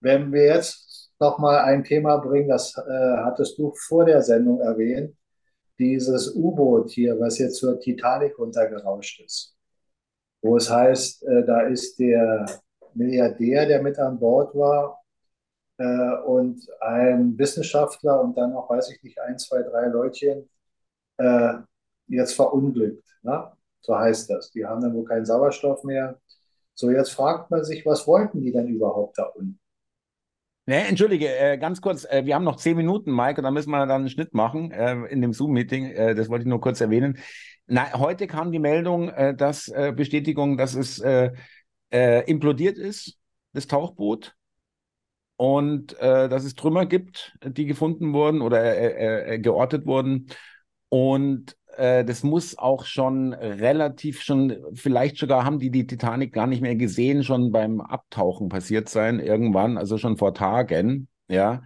[0.00, 5.16] wenn wir jetzt nochmal ein Thema bringen, das äh, hattest du vor der Sendung erwähnt,
[5.78, 9.56] dieses U-Boot hier, was jetzt zur Titanic runtergerauscht ist,
[10.42, 12.46] wo es heißt, äh, da ist der
[12.94, 14.99] Milliardär, der mit an Bord war,
[15.80, 20.48] äh, und ein Wissenschaftler und dann noch, weiß ich nicht, ein, zwei, drei Leutchen
[21.18, 21.54] äh,
[22.06, 23.04] jetzt verunglückt.
[23.22, 23.52] Ne?
[23.80, 24.52] So heißt das.
[24.52, 26.20] Die haben dann wohl keinen Sauerstoff mehr
[26.80, 29.60] so, jetzt fragt man sich, was wollten die denn überhaupt da unten?
[30.64, 33.70] Nee, entschuldige, äh, ganz kurz, äh, wir haben noch zehn Minuten, Mike, und da müssen
[33.70, 35.90] wir dann einen Schnitt machen äh, in dem Zoom-Meeting.
[35.90, 37.18] Äh, das wollte ich nur kurz erwähnen.
[37.66, 41.02] Na, heute kam die Meldung, äh, dass äh, Bestätigung, dass es
[41.92, 43.18] implodiert ist,
[43.52, 44.36] das Tauchboot,
[45.40, 50.26] und dass es Trümmer gibt, die gefunden wurden oder geortet wurden.
[50.90, 56.46] Und äh, das muss auch schon relativ schon, vielleicht sogar haben die die Titanic gar
[56.46, 61.62] nicht mehr gesehen, schon beim Abtauchen passiert sein, irgendwann, also schon vor Tagen, ja.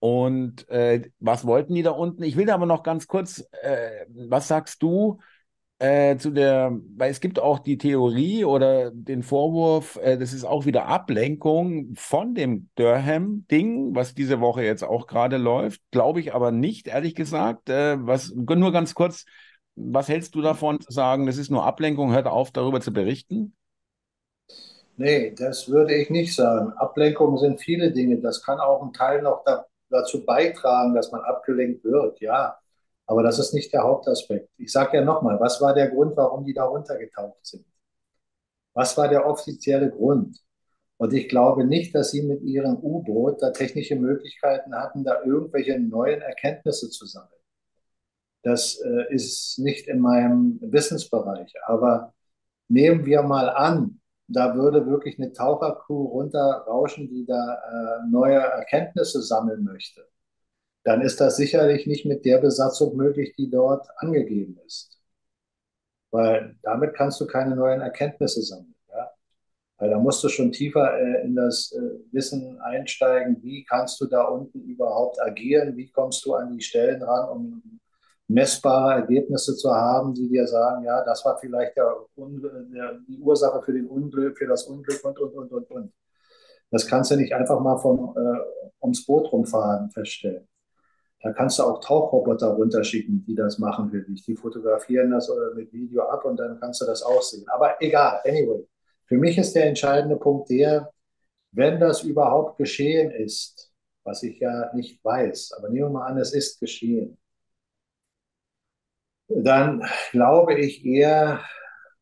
[0.00, 2.22] Und äh, was wollten die da unten?
[2.24, 5.18] Ich will da aber noch ganz kurz, äh, was sagst du
[5.80, 10.44] äh, zu der, weil es gibt auch die Theorie oder den Vorwurf, äh, das ist
[10.44, 15.80] auch wieder Ablenkung von dem Durham-Ding, was diese Woche jetzt auch gerade läuft.
[15.92, 17.68] Glaube ich aber nicht, ehrlich gesagt.
[17.68, 19.24] Äh, was, nur ganz kurz,
[19.76, 23.54] was hältst du davon zu sagen, das ist nur Ablenkung, hört auf, darüber zu berichten?
[24.96, 26.72] Nee, das würde ich nicht sagen.
[26.72, 28.18] Ablenkungen sind viele Dinge.
[28.18, 32.58] Das kann auch ein Teil noch da, dazu beitragen, dass man abgelenkt wird, ja.
[33.08, 34.50] Aber das ist nicht der Hauptaspekt.
[34.58, 37.64] Ich sage ja nochmal, was war der Grund, warum die da runtergetaucht sind?
[38.74, 40.38] Was war der offizielle Grund?
[40.98, 45.80] Und ich glaube nicht, dass sie mit ihrem U-Boot da technische Möglichkeiten hatten, da irgendwelche
[45.80, 47.40] neuen Erkenntnisse zu sammeln.
[48.42, 51.52] Das äh, ist nicht in meinem Wissensbereich.
[51.66, 52.14] Aber
[52.68, 59.22] nehmen wir mal an, da würde wirklich eine Tauchercrew runterrauschen, die da äh, neue Erkenntnisse
[59.22, 60.06] sammeln möchte,
[60.88, 64.98] dann ist das sicherlich nicht mit der Besatzung möglich, die dort angegeben ist.
[66.10, 68.74] Weil damit kannst du keine neuen Erkenntnisse sammeln.
[68.88, 69.10] Ja?
[69.76, 74.06] Weil da musst du schon tiefer äh, in das äh, Wissen einsteigen, wie kannst du
[74.06, 77.80] da unten überhaupt agieren, wie kommst du an die Stellen ran, um
[78.26, 83.60] messbare Ergebnisse zu haben, die dir sagen, ja, das war vielleicht der, der, die Ursache
[83.62, 85.92] für den Unglück, für das Unglück und, und, und, und, und.
[86.70, 88.38] Das kannst du nicht einfach mal vom, äh,
[88.82, 90.48] ums Boot rumfahren feststellen.
[91.20, 94.24] Da kannst du auch Tauchroboter runterschicken, die das machen für dich.
[94.24, 97.44] Die fotografieren das oder mit Video ab und dann kannst du das auch sehen.
[97.48, 98.66] Aber egal, anyway.
[99.06, 100.92] Für mich ist der entscheidende Punkt der,
[101.52, 103.72] wenn das überhaupt geschehen ist,
[104.04, 107.18] was ich ja nicht weiß, aber nehmen wir mal an, es ist geschehen,
[109.28, 111.40] dann glaube ich eher,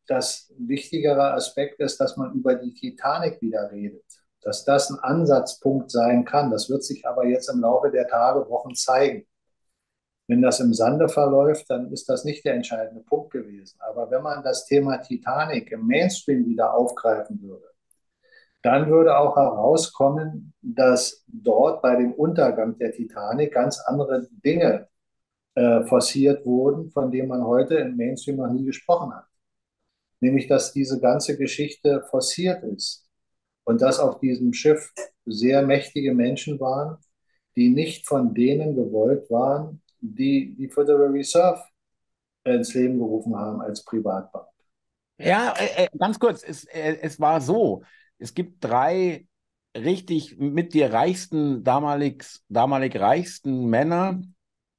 [0.07, 4.05] dass ein wichtigerer Aspekt ist, dass man über die Titanic wieder redet.
[4.47, 6.53] Dass das ein Ansatzpunkt sein kann.
[6.53, 9.27] Das wird sich aber jetzt im Laufe der Tage, Wochen zeigen.
[10.29, 13.77] Wenn das im Sande verläuft, dann ist das nicht der entscheidende Punkt gewesen.
[13.81, 17.65] Aber wenn man das Thema Titanic im Mainstream wieder aufgreifen würde,
[18.63, 24.87] dann würde auch herauskommen, dass dort bei dem Untergang der Titanic ganz andere Dinge
[25.57, 29.27] äh, forciert wurden, von denen man heute im Mainstream noch nie gesprochen hat.
[30.21, 33.06] Nämlich, dass diese ganze Geschichte forciert ist
[33.67, 34.93] und dass auf diesem Schiff
[35.25, 36.99] sehr mächtige Menschen waren,
[37.57, 41.63] die nicht von denen gewollt waren, die die Federal Reserve
[42.45, 44.47] ins Leben gerufen haben als Privatbank.
[45.19, 47.83] Ja, äh, äh ganz kurz, es, äh, es war so,
[48.19, 49.27] es gibt drei
[49.77, 54.23] richtig mit die reichsten, damalig, damalig reichsten Männer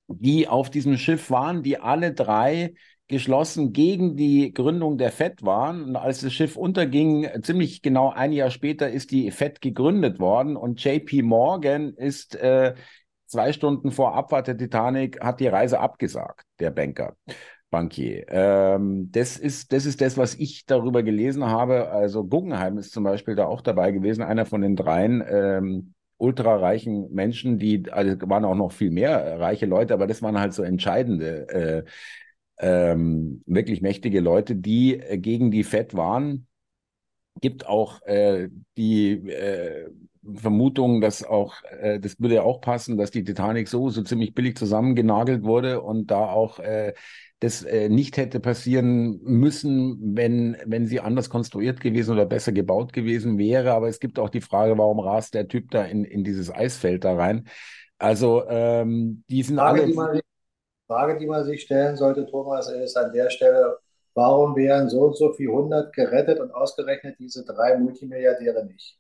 [0.08, 2.74] die auf diesem Schiff waren, die alle drei
[3.08, 5.84] geschlossen gegen die Gründung der FED waren.
[5.84, 10.58] Und als das Schiff unterging, ziemlich genau ein Jahr später ist die FED gegründet worden
[10.58, 12.76] und JP Morgan ist äh,
[13.26, 17.16] zwei Stunden vor Abfahrt der Titanic, hat die Reise abgesagt, der Banker.
[17.70, 18.26] Bankier.
[18.30, 21.90] Ähm, das, ist, das ist das, was ich darüber gelesen habe.
[21.90, 25.24] Also Guggenheim ist zum Beispiel da auch dabei gewesen, einer von den dreien.
[25.30, 30.40] Ähm, ultrareichen Menschen, die, also waren auch noch viel mehr reiche Leute, aber das waren
[30.40, 31.84] halt so entscheidende, äh,
[32.60, 36.48] ähm, wirklich mächtige Leute, die äh, gegen die FED waren.
[37.40, 39.90] Gibt auch äh, die äh,
[40.36, 44.34] Vermutung, dass auch, äh, das würde ja auch passen, dass die Titanic so, so ziemlich
[44.34, 46.94] billig zusammengenagelt wurde und da auch äh,
[47.40, 52.94] das äh, nicht hätte passieren müssen, wenn, wenn sie anders konstruiert gewesen oder besser gebaut
[52.94, 53.74] gewesen wäre.
[53.74, 57.04] Aber es gibt auch die Frage, warum rast der Typ da in, in dieses Eisfeld
[57.04, 57.48] da rein?
[58.00, 59.92] Also ähm, die sind Frage, alle.
[59.92, 60.20] Die man,
[60.88, 63.78] Frage, die man sich stellen sollte, Thomas, ist an der Stelle,
[64.14, 68.98] warum wären so und so viel hundert gerettet und ausgerechnet diese drei Multimilliardäre nicht?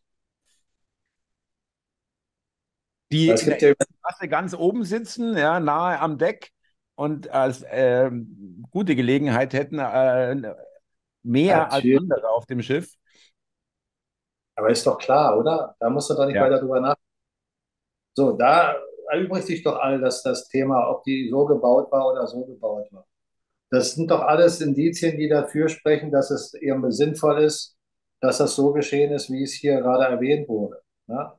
[3.11, 6.51] Die in der Klasse ganz oben sitzen, ja, nahe am Deck
[6.95, 8.11] und als äh,
[8.69, 10.55] gute Gelegenheit hätten, äh,
[11.23, 11.99] mehr Natürlich.
[11.99, 12.93] als andere auf dem Schiff.
[14.55, 15.75] Aber ist doch klar, oder?
[15.79, 16.43] Da musst du doch nicht ja.
[16.43, 17.07] weiter drüber nachdenken.
[18.13, 18.75] So, da
[19.09, 22.87] erübrigt sich doch all das, das Thema, ob die so gebaut war oder so gebaut
[22.91, 23.05] war.
[23.69, 27.77] Das sind doch alles Indizien, die dafür sprechen, dass es eben sinnvoll ist,
[28.21, 30.81] dass das so geschehen ist, wie es hier gerade erwähnt wurde.
[31.07, 31.31] Ne?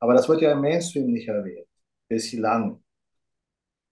[0.00, 1.66] Aber das wird ja im Mainstream nicht erwähnt.
[2.08, 2.82] Bislang.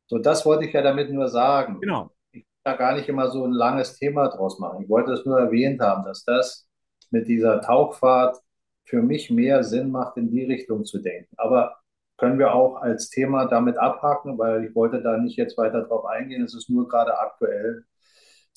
[0.07, 1.81] So, das wollte ich ja damit nur sagen.
[1.81, 2.11] Genau.
[2.33, 4.83] Ich will da gar nicht immer so ein langes Thema draus machen.
[4.83, 6.69] Ich wollte es nur erwähnt haben, dass das
[7.11, 8.39] mit dieser Tauchfahrt
[8.85, 11.33] für mich mehr Sinn macht, in die Richtung zu denken.
[11.37, 11.77] Aber
[12.17, 16.05] können wir auch als Thema damit abhaken, weil ich wollte da nicht jetzt weiter drauf
[16.07, 16.45] eingehen.
[16.45, 17.85] Es ist nur gerade aktuell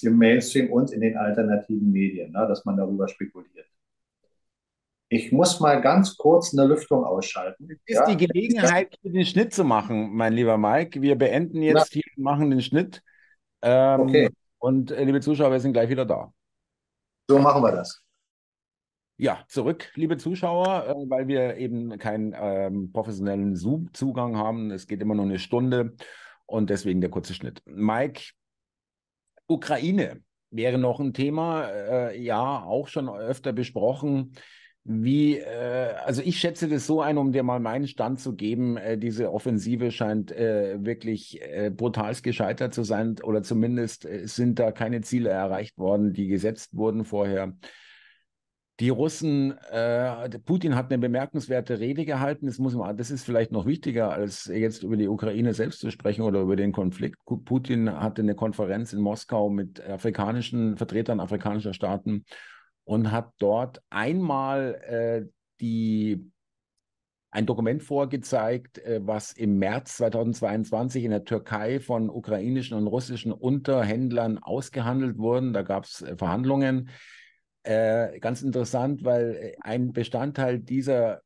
[0.02, 3.66] im Mainstream und in den alternativen Medien, ne, dass man darüber spekuliert.
[5.10, 7.70] Ich muss mal ganz kurz eine Lüftung ausschalten.
[7.72, 8.06] Es ist ja?
[8.06, 11.02] die Gelegenheit, den Schnitt zu machen, mein lieber Mike.
[11.02, 12.02] Wir beenden jetzt Na.
[12.02, 13.02] hier, machen den Schnitt.
[13.62, 14.30] Ähm, okay.
[14.60, 16.32] Und äh, liebe Zuschauer, wir sind gleich wieder da.
[17.30, 18.04] So machen wir das.
[19.20, 24.70] Ja, zurück, liebe Zuschauer, äh, weil wir eben keinen ähm, professionellen Zoom-Zugang haben.
[24.70, 25.96] Es geht immer nur eine Stunde
[26.46, 27.64] und deswegen der kurze Schnitt.
[27.66, 28.34] Mike,
[29.48, 34.34] Ukraine wäre noch ein Thema, äh, ja, auch schon öfter besprochen.
[34.84, 38.78] Wie, äh, also ich schätze das so ein, um dir mal meinen Stand zu geben,
[38.78, 44.60] äh, diese Offensive scheint äh, wirklich äh, brutalst gescheitert zu sein oder zumindest äh, sind
[44.60, 47.54] da keine Ziele erreicht worden, die gesetzt wurden vorher.
[48.80, 52.46] Die Russen, äh, Putin hat eine bemerkenswerte Rede gehalten.
[52.46, 55.90] Das, muss man, das ist vielleicht noch wichtiger, als jetzt über die Ukraine selbst zu
[55.90, 57.18] sprechen oder über den Konflikt.
[57.26, 62.26] Putin hatte eine Konferenz in Moskau mit afrikanischen Vertretern afrikanischer Staaten
[62.84, 65.26] und hat dort einmal äh,
[65.60, 66.32] die,
[67.32, 73.32] ein Dokument vorgezeigt, äh, was im März 2022 in der Türkei von ukrainischen und russischen
[73.32, 75.52] Unterhändlern ausgehandelt wurden.
[75.52, 76.90] Da gab es äh, Verhandlungen.
[77.68, 81.22] Äh, ganz interessant, weil äh, ein Bestandteil dieser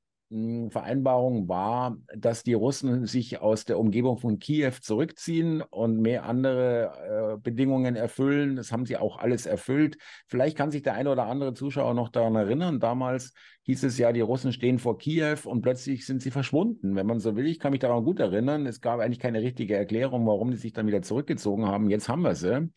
[0.70, 7.36] Vereinbarung war, dass die Russen sich aus der Umgebung von Kiew zurückziehen und mehr andere
[7.36, 8.56] äh, Bedingungen erfüllen.
[8.56, 9.98] Das haben sie auch alles erfüllt.
[10.28, 12.80] Vielleicht kann sich der eine oder andere Zuschauer noch daran erinnern.
[12.80, 13.34] Damals
[13.64, 17.20] hieß es ja, die Russen stehen vor Kiew und plötzlich sind sie verschwunden, wenn man
[17.20, 17.46] so will.
[17.46, 18.66] Ich kann mich daran gut erinnern.
[18.66, 21.90] Es gab eigentlich keine richtige Erklärung, warum die sich dann wieder zurückgezogen haben.
[21.90, 22.72] Jetzt haben wir sie.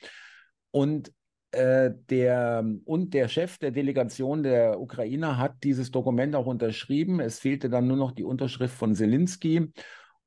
[0.73, 1.13] Und
[1.55, 7.21] äh, der und der Chef der Delegation der Ukraine hat dieses Dokument auch unterschrieben.
[7.21, 9.73] Es fehlte dann nur noch die Unterschrift von Zelensky.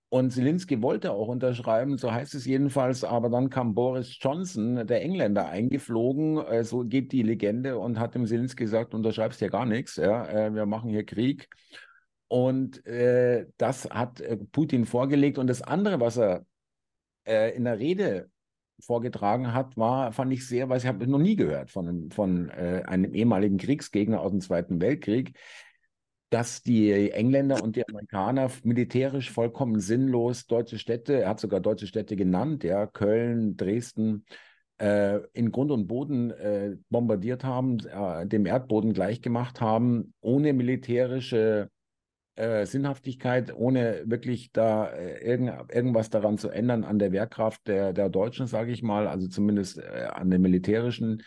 [0.10, 5.02] Und Zelensky wollte auch unterschreiben, so heißt es jedenfalls, aber dann kam Boris Johnson, der
[5.02, 9.98] Engländer, eingeflogen, so geht die Legende, und hat dem Zelensky gesagt, unterschreibst hier gar nichts,
[9.98, 11.50] ja, äh, wir machen hier Krieg.
[12.30, 15.38] Und äh, das hat äh, Putin vorgelegt.
[15.38, 16.46] Und das andere, was er
[17.26, 18.30] in der Rede
[18.80, 22.84] vorgetragen hat, war, fand ich sehr, weil ich habe noch nie gehört von, von äh,
[22.86, 25.34] einem ehemaligen Kriegsgegner aus dem Zweiten Weltkrieg,
[26.30, 31.88] dass die Engländer und die Amerikaner militärisch vollkommen sinnlos deutsche Städte, er hat sogar deutsche
[31.88, 34.26] Städte genannt, ja, Köln, Dresden,
[34.80, 41.70] äh, in Grund und Boden äh, bombardiert haben, äh, dem Erdboden gleichgemacht haben, ohne militärische
[42.38, 47.94] äh, Sinnhaftigkeit, ohne wirklich da äh, irgend, irgendwas daran zu ändern an der Wehrkraft der,
[47.94, 51.24] der Deutschen, sage ich mal, also zumindest äh, an der militärischen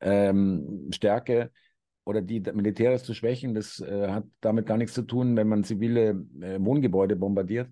[0.00, 1.50] ähm, Stärke
[2.04, 5.64] oder die militärisch zu schwächen, das äh, hat damit gar nichts zu tun, wenn man
[5.64, 7.68] zivile äh, Wohngebäude bombardiert.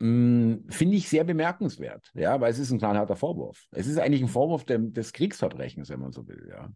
[0.00, 3.66] Hm, finde ich sehr bemerkenswert, ja, weil es ist ein knallharter Vorwurf.
[3.72, 6.70] Es ist eigentlich ein Vorwurf der, des Kriegsverbrechens, wenn man so will, ja.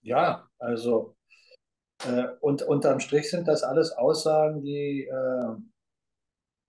[0.00, 1.16] Ja, also
[2.06, 5.56] äh, und unterm Strich sind das alles Aussagen, die äh,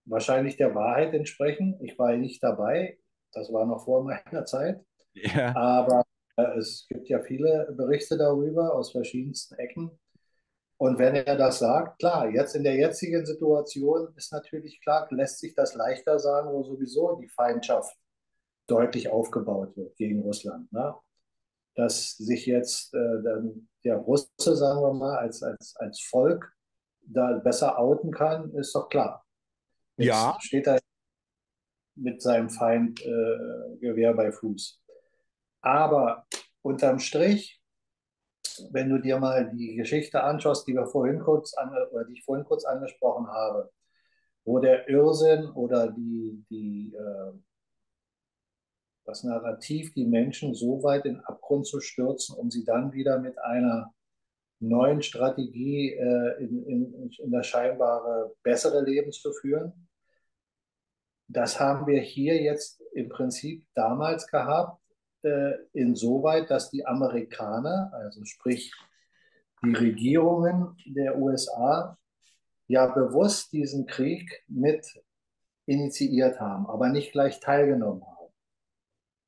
[0.05, 1.79] wahrscheinlich der Wahrheit entsprechen.
[1.81, 2.97] Ich war nicht dabei,
[3.33, 4.83] das war noch vor meiner Zeit.
[5.13, 5.55] Ja.
[5.55, 6.03] Aber
[6.37, 9.91] äh, es gibt ja viele Berichte darüber aus verschiedensten Ecken.
[10.77, 15.39] Und wenn er das sagt, klar, jetzt in der jetzigen Situation ist natürlich klar, lässt
[15.39, 17.95] sich das leichter sagen, wo sowieso die Feindschaft
[18.67, 20.71] deutlich aufgebaut wird gegen Russland.
[20.73, 20.93] Ne?
[21.75, 23.21] Dass sich jetzt äh,
[23.83, 26.51] der Russe, sagen wir mal, als, als, als Volk
[27.01, 29.25] da besser outen kann, ist doch klar.
[29.97, 30.37] Jetzt ja.
[30.39, 30.79] steht er
[31.95, 34.81] mit seinem Feind äh, Gewehr bei Fuß.
[35.61, 36.25] Aber
[36.61, 37.61] unterm Strich,
[38.71, 42.23] wenn du dir mal die Geschichte anschaust, die wir vorhin kurz an, oder die ich
[42.23, 43.71] vorhin kurz angesprochen habe,
[44.45, 47.31] wo der Irrsinn oder die, die äh,
[49.05, 53.37] das Narrativ, die Menschen so weit in Abgrund zu stürzen, um sie dann wieder mit
[53.39, 53.93] einer
[54.59, 59.87] neuen Strategie äh, in, in, in das scheinbare bessere Leben zu führen.
[61.27, 64.81] Das haben wir hier jetzt im Prinzip damals gehabt,
[65.23, 68.71] äh, insoweit, dass die Amerikaner, also sprich
[69.63, 71.97] die Regierungen der USA,
[72.67, 74.85] ja bewusst diesen Krieg mit
[75.65, 78.14] initiiert haben, aber nicht gleich teilgenommen haben.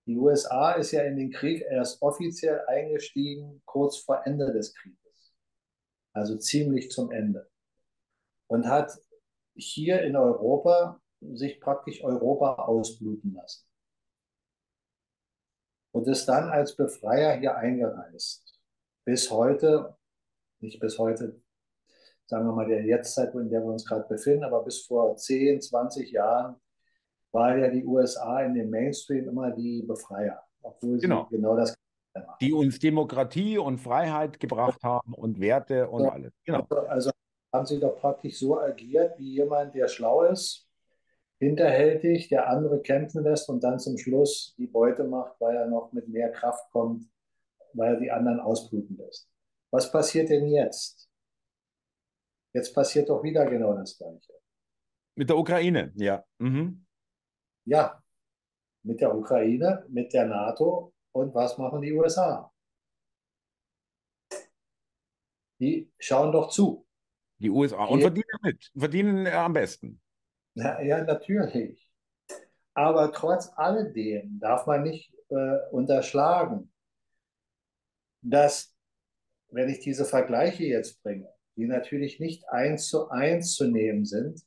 [0.08, 5.36] Die USA ist ja in den Krieg erst offiziell eingestiegen, kurz vor Ende des Krieges.
[6.14, 7.49] Also ziemlich zum Ende.
[8.47, 8.97] Und hat
[9.53, 13.68] hier in Europa sich praktisch Europa ausbluten lassen.
[15.91, 18.62] Und ist dann als Befreier hier eingereist.
[19.03, 19.97] Bis heute,
[20.62, 21.41] nicht bis heute,
[22.28, 25.62] sagen wir mal der Jetztzeit, in der wir uns gerade befinden, aber bis vor 10,
[25.62, 26.62] 20 Jahren
[27.38, 31.75] war ja die USA in dem Mainstream immer die Befreier, obwohl sie genau, genau das
[32.41, 36.33] Die uns Demokratie und Freiheit gebracht haben und Werte und so, alles.
[36.45, 36.61] Genau.
[36.61, 37.11] Also, also
[37.53, 40.67] haben sie doch praktisch so agiert, wie jemand, der schlau ist,
[41.39, 45.93] hinterhältig, der andere kämpfen lässt und dann zum Schluss die Beute macht, weil er noch
[45.93, 47.05] mit mehr Kraft kommt,
[47.73, 49.29] weil er die anderen ausbluten lässt.
[49.69, 51.07] Was passiert denn jetzt?
[52.53, 54.33] Jetzt passiert doch wieder genau das Gleiche.
[55.15, 56.23] Mit der Ukraine, ja.
[56.39, 56.86] Mhm.
[57.68, 58.01] Ja,
[58.84, 62.49] mit der Ukraine, mit der NATO und was machen die USA?
[65.59, 66.88] Die schauen doch zu.
[67.39, 70.01] Die USA und verdienen mit, verdienen äh, am besten.
[70.53, 71.91] Ja, ja, natürlich.
[72.74, 76.72] Aber trotz alledem darf man nicht äh, unterschlagen,
[78.22, 78.74] dass,
[79.49, 84.46] wenn ich diese Vergleiche jetzt bringe, die natürlich nicht eins zu eins zu nehmen sind,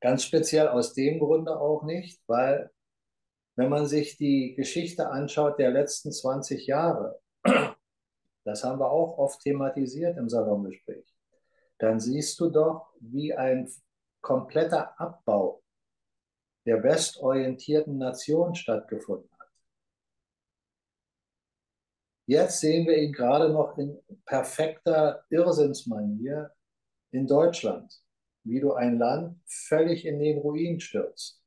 [0.00, 2.70] ganz speziell aus dem Grunde auch nicht, weil
[3.56, 7.20] wenn man sich die Geschichte anschaut der letzten 20 Jahre,
[8.44, 11.12] das haben wir auch oft thematisiert im Salongespräch,
[11.78, 13.68] dann siehst du doch, wie ein
[14.20, 15.62] kompletter Abbau
[16.66, 19.48] der westorientierten Nation stattgefunden hat.
[22.26, 26.52] Jetzt sehen wir ihn gerade noch in perfekter Irrsinnsmanier
[27.10, 28.02] in Deutschland,
[28.44, 31.42] wie du ein Land völlig in den Ruin stürzt,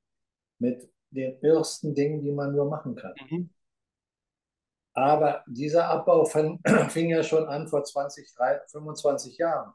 [0.60, 3.14] mit den ersten Dingen, die man nur machen kann.
[3.30, 3.50] Mhm.
[4.94, 6.60] Aber dieser Abbau fing
[7.10, 9.74] ja schon an vor 20, 30, 25 Jahren.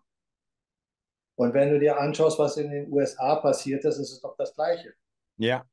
[1.36, 4.54] Und wenn du dir anschaust, was in den USA passiert ist, ist es doch das
[4.54, 4.94] Gleiche.
[5.36, 5.66] Ja.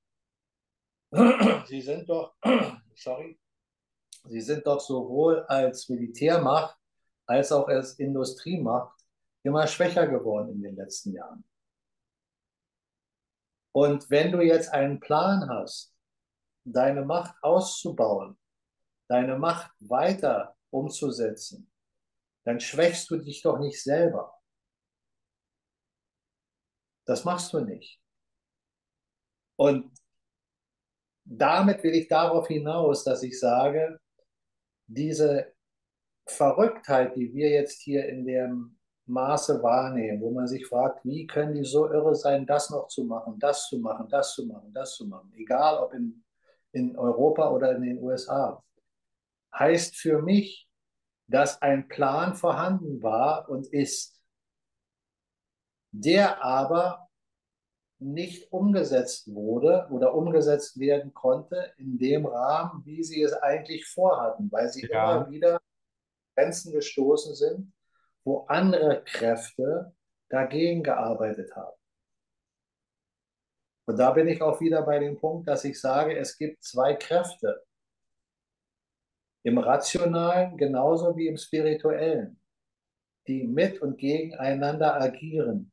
[1.67, 2.35] Sie sind doch,
[2.95, 3.37] sorry,
[4.25, 6.77] sie sind doch sowohl als Militärmacht
[7.25, 9.02] als auch als Industriemacht
[9.43, 11.43] immer schwächer geworden in den letzten Jahren.
[13.73, 15.95] Und wenn du jetzt einen Plan hast,
[16.63, 18.37] deine Macht auszubauen,
[19.09, 21.69] deine Macht weiter umzusetzen,
[22.45, 24.33] dann schwächst du dich doch nicht selber.
[27.05, 28.01] Das machst du nicht.
[29.57, 29.91] Und
[31.25, 33.99] damit will ich darauf hinaus, dass ich sage,
[34.87, 35.53] diese
[36.27, 41.53] Verrücktheit, die wir jetzt hier in dem Maße wahrnehmen, wo man sich fragt, wie können
[41.53, 44.95] die so irre sein, das noch zu machen, das zu machen, das zu machen, das
[44.95, 46.23] zu machen, egal ob in,
[46.71, 48.63] in Europa oder in den USA,
[49.53, 50.69] heißt für mich,
[51.27, 54.13] dass ein Plan vorhanden war und ist
[55.91, 57.07] der aber
[57.99, 64.51] nicht umgesetzt wurde oder umgesetzt werden konnte in dem Rahmen, wie sie es eigentlich vorhatten,
[64.51, 65.17] weil sie ja.
[65.17, 65.61] immer wieder
[66.35, 67.72] Grenzen gestoßen sind,
[68.23, 69.93] wo andere Kräfte
[70.29, 71.77] dagegen gearbeitet haben.
[73.85, 76.95] Und da bin ich auch wieder bei dem Punkt, dass ich sage, es gibt zwei
[76.95, 77.63] Kräfte.
[79.45, 82.39] Im Rationalen genauso wie im Spirituellen,
[83.27, 85.71] die mit und gegeneinander agieren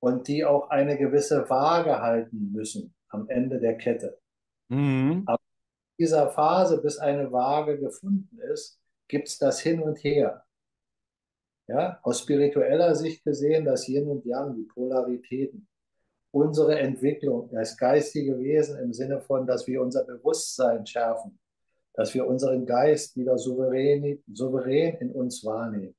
[0.00, 4.20] und die auch eine gewisse Waage halten müssen am Ende der Kette.
[4.68, 5.22] Mhm.
[5.26, 10.44] Aber in dieser Phase, bis eine Waage gefunden ist, gibt es das Hin und Her.
[11.68, 15.68] Ja, aus spiritueller Sicht gesehen, das Yin und Yang, die Polaritäten,
[16.30, 21.38] unsere Entwicklung als geistige Wesen im Sinne von, dass wir unser Bewusstsein schärfen,
[21.94, 25.94] dass wir unseren Geist wieder souverän, souverän in uns wahrnehmen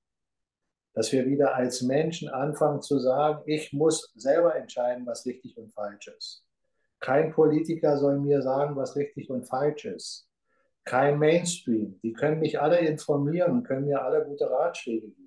[0.94, 5.74] dass wir wieder als Menschen anfangen zu sagen, ich muss selber entscheiden, was richtig und
[5.74, 6.46] falsch ist.
[7.00, 10.28] Kein Politiker soll mir sagen, was richtig und falsch ist.
[10.86, 12.00] Kein Mainstream.
[12.04, 15.23] Die können mich alle informieren können mir alle gute Ratschläge geben.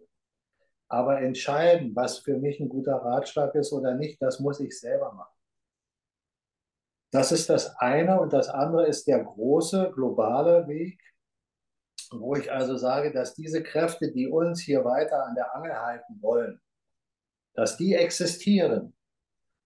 [0.89, 5.13] Aber entscheiden, was für mich ein guter Ratschlag ist oder nicht, das muss ich selber
[5.13, 5.37] machen.
[7.11, 11.01] Das ist das eine und das andere ist der große globale Weg,
[12.11, 16.21] wo ich also sage, dass diese Kräfte, die uns hier weiter an der Angel halten
[16.21, 16.61] wollen,
[17.55, 18.95] dass die existieren,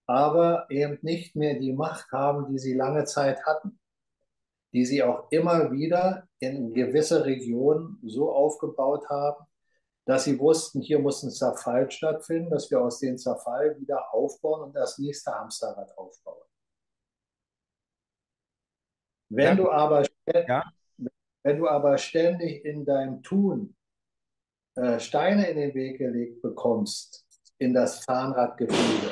[0.07, 3.79] aber eben nicht mehr die Macht haben, die sie lange Zeit hatten,
[4.73, 9.45] die sie auch immer wieder in gewisse Regionen so aufgebaut haben,
[10.05, 14.63] dass sie wussten, hier muss ein Zerfall stattfinden, dass wir aus dem Zerfall wieder aufbauen
[14.63, 16.43] und das nächste Hamsterrad aufbauen.
[19.29, 19.55] Wenn ja.
[19.55, 20.05] du aber
[20.47, 20.63] ja.
[21.43, 23.75] Wenn du aber ständig in deinem Tun
[24.75, 27.25] äh, Steine in den Weg gelegt bekommst,
[27.57, 29.11] in das Zahnradgefüge,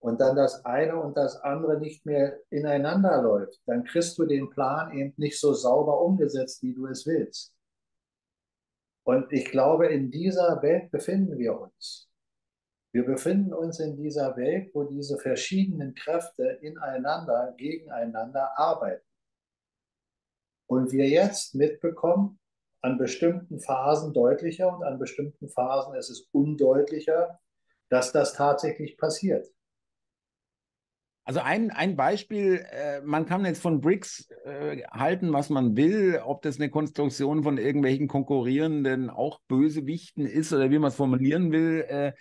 [0.00, 4.48] und dann das eine und das andere nicht mehr ineinander läuft, dann kriegst du den
[4.48, 7.52] Plan eben nicht so sauber umgesetzt, wie du es willst.
[9.08, 12.10] Und ich glaube, in dieser Welt befinden wir uns.
[12.92, 19.06] Wir befinden uns in dieser Welt, wo diese verschiedenen Kräfte ineinander, gegeneinander arbeiten.
[20.66, 22.38] Und wir jetzt mitbekommen,
[22.82, 27.40] an bestimmten Phasen deutlicher und an bestimmten Phasen ist es undeutlicher,
[27.88, 29.48] dass das tatsächlich passiert.
[31.28, 36.22] Also ein, ein Beispiel, äh, man kann jetzt von BRICS äh, halten, was man will,
[36.24, 41.52] ob das eine Konstruktion von irgendwelchen konkurrierenden, auch Bösewichten ist oder wie man es formulieren
[41.52, 41.84] will.
[41.86, 42.12] Äh,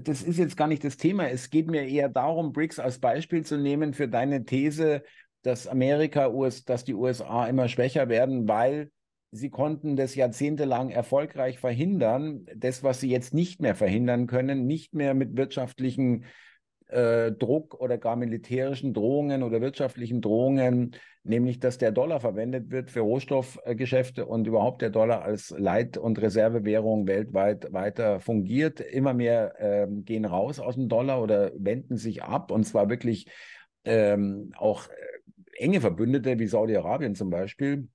[0.00, 1.28] das ist jetzt gar nicht das Thema.
[1.28, 5.04] Es geht mir eher darum, BRICS als Beispiel zu nehmen für deine These,
[5.42, 8.90] dass Amerika, US, dass die USA immer schwächer werden, weil
[9.30, 12.44] sie konnten das jahrzehntelang erfolgreich verhindern.
[12.56, 16.24] Das, was sie jetzt nicht mehr verhindern können, nicht mehr mit wirtschaftlichen
[16.88, 22.90] äh, Druck oder gar militärischen Drohungen oder wirtschaftlichen Drohungen, nämlich dass der Dollar verwendet wird
[22.90, 28.80] für Rohstoffgeschäfte und überhaupt der Dollar als Leit- und Reservewährung weltweit weiter fungiert.
[28.80, 33.26] Immer mehr ähm, gehen raus aus dem Dollar oder wenden sich ab und zwar wirklich
[33.84, 34.92] ähm, auch äh,
[35.64, 37.88] enge Verbündete wie Saudi-Arabien zum Beispiel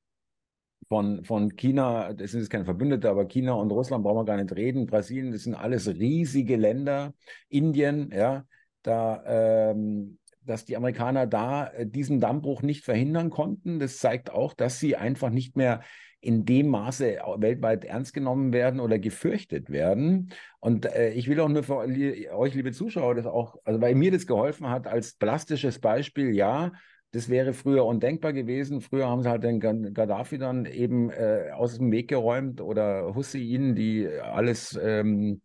[0.88, 4.38] von, von China, das sind jetzt keine Verbündete, aber China und Russland brauchen wir gar
[4.38, 4.86] nicht reden.
[4.86, 7.14] Brasilien, das sind alles riesige Länder.
[7.50, 8.46] Indien, ja,
[8.84, 13.80] da, ähm, dass die Amerikaner da äh, diesen Dammbruch nicht verhindern konnten.
[13.80, 15.82] Das zeigt auch, dass sie einfach nicht mehr
[16.24, 20.30] in dem Maße weltweit ernst genommen werden oder gefürchtet werden.
[20.60, 24.12] Und äh, ich will auch nur für euch, liebe Zuschauer, das auch, also weil mir
[24.12, 26.72] das geholfen hat, als plastisches Beispiel, ja,
[27.12, 28.82] das wäre früher undenkbar gewesen.
[28.82, 33.76] Früher haben sie halt den Gaddafi dann eben äh, aus dem Weg geräumt oder Hussein,
[33.76, 35.42] die alles ähm,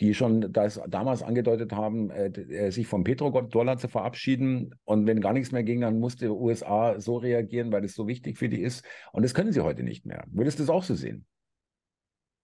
[0.00, 4.74] die schon das damals angedeutet haben, äh, äh sich vom Petrodollar zu verabschieden.
[4.84, 8.38] Und wenn gar nichts mehr ging, dann musste USA so reagieren, weil das so wichtig
[8.38, 8.84] für die ist.
[9.12, 10.24] Und das können sie heute nicht mehr.
[10.28, 11.26] Würdest du das auch so sehen?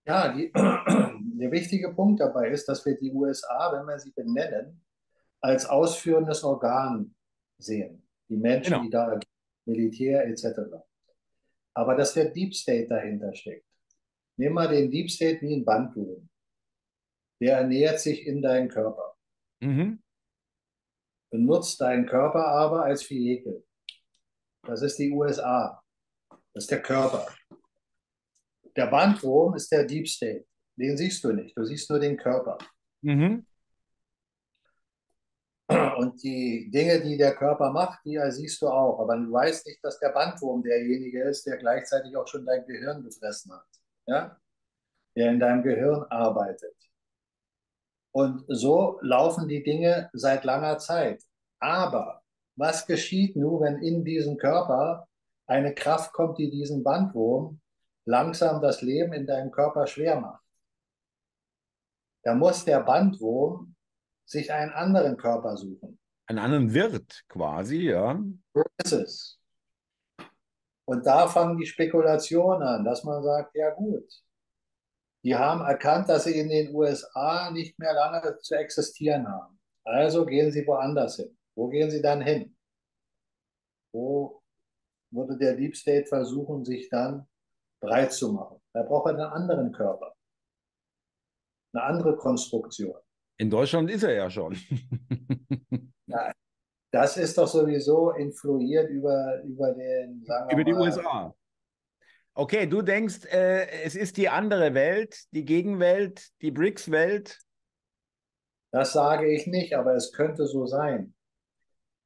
[0.06, 4.82] Ja, die, der wichtige Punkt dabei ist, dass wir die USA, wenn wir sie benennen,
[5.40, 7.14] als ausführendes Organ
[7.58, 8.02] sehen.
[8.28, 8.82] Die Menschen, genau.
[8.82, 9.20] die da
[9.66, 10.46] Militär etc.
[11.74, 13.66] Aber dass der Deep State dahinter steckt.
[14.36, 16.28] Nimm mal den Deep State wie ein Bandwurm
[17.40, 19.16] der ernährt sich in deinen Körper.
[19.60, 20.02] Mhm.
[21.30, 23.64] Benutzt deinen Körper aber als Vehikel.
[24.62, 25.82] Das ist die USA.
[26.52, 27.26] Das ist der Körper.
[28.76, 30.46] Der Bandwurm ist der Deep State.
[30.76, 31.56] Den siehst du nicht.
[31.56, 32.58] Du siehst nur den Körper.
[33.02, 33.46] Mhm.
[35.96, 39.00] Und die Dinge, die der Körper macht, die siehst du auch.
[39.00, 43.02] Aber du weißt nicht, dass der Bandwurm derjenige ist, der gleichzeitig auch schon dein Gehirn
[43.02, 43.66] gefressen hat.
[44.06, 44.36] Ja?
[45.16, 46.74] Der in deinem Gehirn arbeitet.
[48.14, 51.20] Und so laufen die Dinge seit langer Zeit.
[51.58, 52.22] Aber
[52.54, 55.08] was geschieht nun, wenn in diesen Körper
[55.46, 57.60] eine Kraft kommt, die diesen Bandwurm
[58.04, 60.44] langsam das Leben in deinem Körper schwer macht?
[62.22, 63.74] Da muss der Bandwurm
[64.24, 65.98] sich einen anderen Körper suchen.
[66.26, 68.22] Einen anderen Wirt quasi, ja.
[68.54, 69.40] So ist es.
[70.84, 74.06] Und da fangen die Spekulationen an, dass man sagt, ja gut,
[75.24, 79.58] die haben erkannt, dass sie in den USA nicht mehr lange zu existieren haben.
[79.84, 81.36] Also gehen sie woanders hin.
[81.56, 82.54] Wo gehen sie dann hin?
[83.92, 84.42] Wo
[85.10, 87.26] würde der Deep State versuchen, sich dann
[87.80, 88.60] breit zu machen?
[88.74, 90.14] Da braucht er einen anderen Körper.
[91.72, 92.96] Eine andere Konstruktion.
[93.38, 94.54] In Deutschland ist er ja schon.
[96.06, 96.32] ja,
[96.92, 101.34] das ist doch sowieso influiert über, über den, Über die USA.
[102.36, 107.40] Okay, du denkst, äh, es ist die andere Welt, die Gegenwelt, die BRICS-Welt?
[108.72, 111.14] Das sage ich nicht, aber es könnte so sein.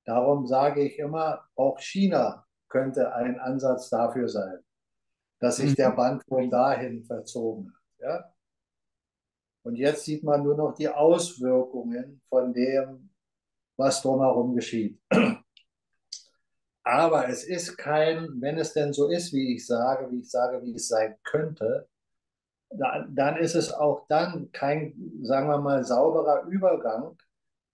[0.04, 4.58] Darum sage ich immer, auch China könnte ein Ansatz dafür sein,
[5.40, 5.76] dass sich mhm.
[5.76, 8.00] der Bandwurm dahin verzogen hat.
[8.00, 8.34] Ja?
[9.62, 13.10] Und jetzt sieht man nur noch die Auswirkungen von dem,
[13.78, 15.00] was drumherum geschieht.
[16.88, 20.62] Aber es ist kein, wenn es denn so ist, wie ich sage, wie ich sage,
[20.62, 21.86] wie es sein könnte,
[22.70, 27.18] dann, dann ist es auch dann kein, sagen wir mal, sauberer Übergang,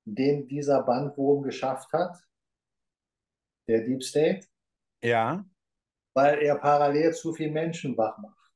[0.05, 2.27] den dieser Bandwurm geschafft hat,
[3.69, 4.49] der Deep State.
[5.01, 5.45] Ja.
[6.15, 8.53] Weil er parallel zu viel Menschen wach macht.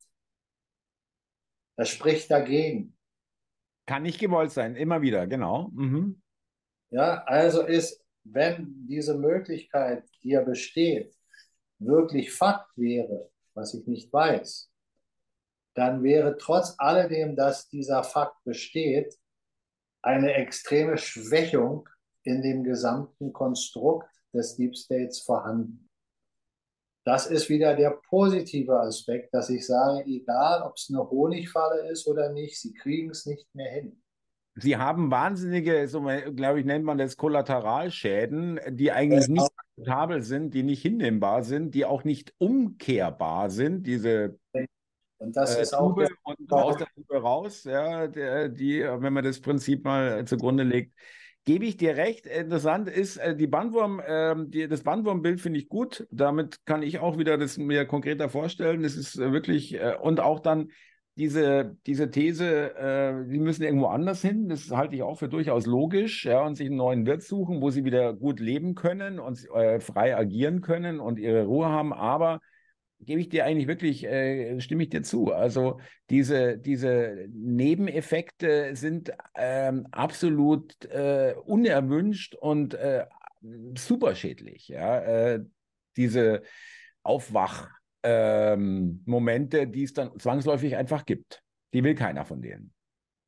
[1.77, 2.99] Das spricht dagegen.
[3.87, 5.69] Kann nicht gewollt sein, immer wieder, genau.
[5.73, 6.21] Mhm.
[6.91, 11.15] Ja, also ist wenn diese Möglichkeit, die ja besteht,
[11.79, 14.71] wirklich Fakt wäre, was ich nicht weiß,
[15.75, 19.17] dann wäre trotz alledem, dass dieser Fakt besteht,
[20.03, 21.89] eine extreme Schwächung
[22.23, 25.89] in dem gesamten Konstrukt des Deep States vorhanden.
[27.05, 32.07] Das ist wieder der positive Aspekt, dass ich sage, egal ob es eine Honigfalle ist
[32.07, 34.03] oder nicht, sie kriegen es nicht mehr hin.
[34.61, 40.55] Sie haben wahnsinnige, so glaube ich, nennt man das Kollateralschäden, die eigentlich nicht akzeptabel sind,
[40.55, 43.87] die nicht hinnehmbar sind, die auch nicht umkehrbar sind.
[43.87, 44.39] Diese
[45.19, 49.13] und das äh, ist auch Tube und aus der Tube raus, ja, der, die, wenn
[49.13, 50.93] man das Prinzip mal zugrunde legt,
[51.45, 52.27] gebe ich dir recht.
[52.27, 56.07] Interessant ist äh, die Bandwurm, äh, die, das Bandwurmbild finde ich gut.
[56.11, 58.83] Damit kann ich auch wieder das mir konkreter vorstellen.
[58.83, 60.71] Das ist äh, wirklich äh, und auch dann
[61.19, 65.67] diese, diese These, äh, die müssen irgendwo anders hin, das halte ich auch für durchaus
[65.67, 69.45] logisch, ja, und sich einen neuen Wirt suchen, wo sie wieder gut leben können und
[69.53, 71.93] äh, frei agieren können und ihre Ruhe haben.
[71.93, 72.41] Aber
[73.01, 75.33] gebe ich dir eigentlich wirklich, äh, stimme ich dir zu.
[75.33, 83.07] Also diese, diese Nebeneffekte sind ähm, absolut äh, unerwünscht und äh,
[83.77, 84.69] super schädlich.
[84.69, 85.41] Ja, äh,
[85.97, 86.43] diese
[87.03, 87.71] Aufwach
[88.03, 91.43] ähm, Momente, die es dann zwangsläufig einfach gibt.
[91.75, 92.73] Die will keiner von denen.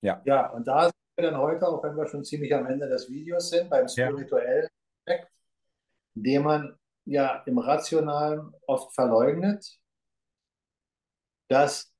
[0.02, 0.22] Ja.
[0.24, 3.08] Ja, und da sind wir dann heute, auch wenn wir schon ziemlich am Ende des
[3.10, 4.68] Videos sind, beim spirituellen
[5.06, 5.30] Aspekt,
[6.14, 9.78] den man ja im Rationalen oft verleugnet,
[11.48, 11.92] dass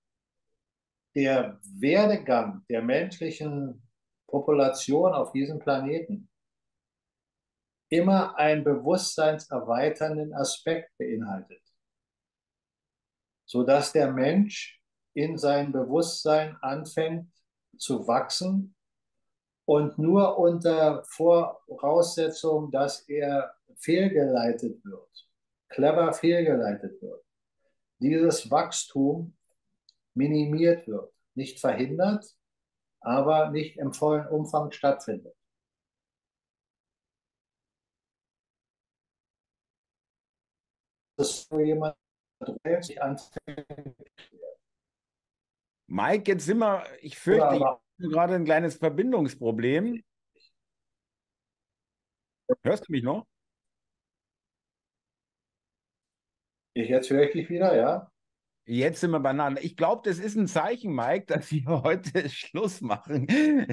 [1.14, 3.82] der Werdegang der menschlichen
[4.28, 6.30] Population auf diesem Planeten
[7.88, 11.60] immer einen bewusstseinserweiternden Aspekt beinhaltet
[13.50, 14.80] sodass der Mensch
[15.12, 17.32] in sein Bewusstsein anfängt
[17.76, 18.76] zu wachsen
[19.64, 25.28] und nur unter Voraussetzung, dass er fehlgeleitet wird,
[25.68, 27.24] clever fehlgeleitet wird,
[27.98, 29.36] dieses Wachstum
[30.14, 32.24] minimiert wird, nicht verhindert,
[33.00, 35.34] aber nicht im vollen Umfang stattfindet.
[41.16, 41.99] Das ist nur jemand,
[45.86, 50.02] Mike, jetzt sind wir, ich fürchte, ich habe gerade ein kleines Verbindungsproblem.
[52.62, 53.26] Hörst du mich noch?
[56.74, 58.10] Ich jetzt höre ich dich wieder, ja.
[58.64, 59.62] Jetzt sind wir beieinander.
[59.64, 63.26] Ich glaube, das ist ein Zeichen, Mike, dass wir heute Schluss machen.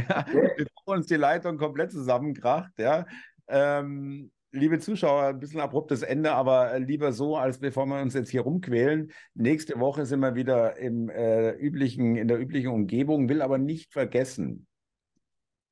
[0.10, 0.26] Ja,
[0.58, 2.78] bevor uns die Leitung komplett zusammenkracht.
[2.80, 3.06] Ja.
[3.48, 8.30] Ähm, liebe Zuschauer, ein bisschen abruptes Ende, aber lieber so, als bevor wir uns jetzt
[8.30, 9.12] hier rumquälen.
[9.34, 13.94] Nächste Woche sind wir wieder im äh, üblichen, in der üblichen Umgebung, will aber nicht
[13.94, 14.68] vergessen,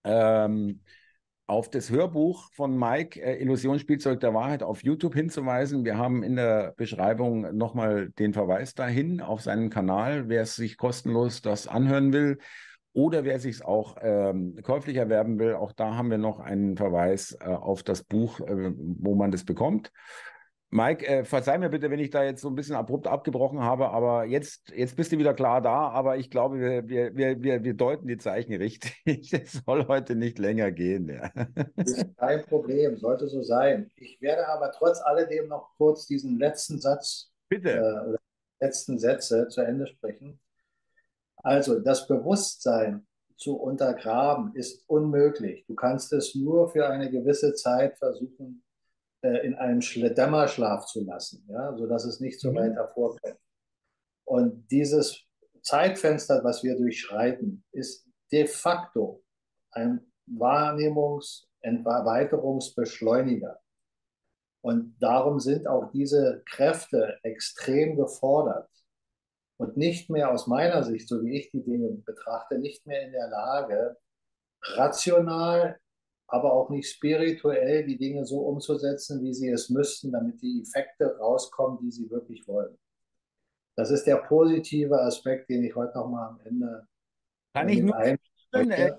[0.04, 0.82] ähm,
[1.48, 5.86] auf das Hörbuch von Mike, äh, Illusionsspielzeug der Wahrheit, auf YouTube hinzuweisen.
[5.86, 10.78] Wir haben in der Beschreibung nochmal den Verweis dahin auf seinen Kanal, wer es sich
[10.78, 12.40] kostenlos das anhören will.
[12.96, 16.78] Oder wer sich es auch ähm, käuflich erwerben will, auch da haben wir noch einen
[16.78, 19.92] Verweis äh, auf das Buch, äh, wo man das bekommt.
[20.70, 23.90] Mike, äh, verzeih mir bitte, wenn ich da jetzt so ein bisschen abrupt abgebrochen habe,
[23.90, 27.74] aber jetzt, jetzt bist du wieder klar da, aber ich glaube, wir, wir, wir, wir,
[27.74, 29.04] deuten die Zeichen richtig.
[29.34, 31.10] Es soll heute nicht länger gehen.
[31.10, 31.32] Ja.
[32.18, 33.92] Kein Problem, sollte so sein.
[33.98, 37.72] Ich werde aber trotz alledem noch kurz diesen letzten Satz, bitte.
[37.72, 40.40] Äh, letzten Sätze zu Ende sprechen.
[41.46, 43.06] Also das Bewusstsein
[43.38, 45.64] zu untergraben ist unmöglich.
[45.68, 48.64] Du kannst es nur für eine gewisse Zeit versuchen,
[49.22, 52.56] äh, in einem Dämmerschlaf zu lassen, ja, sodass es nicht so mhm.
[52.56, 53.38] weit hervorkommt.
[54.24, 55.22] Und dieses
[55.62, 59.24] Zeitfenster, was wir durchschreiten, ist de facto
[59.70, 63.60] ein Wahrnehmungs- und Erweiterungsbeschleuniger.
[64.62, 68.68] Und darum sind auch diese Kräfte extrem gefordert
[69.58, 73.12] und nicht mehr aus meiner Sicht, so wie ich die Dinge betrachte, nicht mehr in
[73.12, 73.98] der Lage,
[74.62, 75.80] rational,
[76.28, 81.18] aber auch nicht spirituell die Dinge so umzusetzen, wie sie es müssten, damit die Effekte
[81.18, 82.78] rauskommen, die sie wirklich wollen.
[83.76, 86.88] Das ist der positive Aspekt, den ich heute noch mal am Ende
[87.56, 88.92] kann ich nur äh,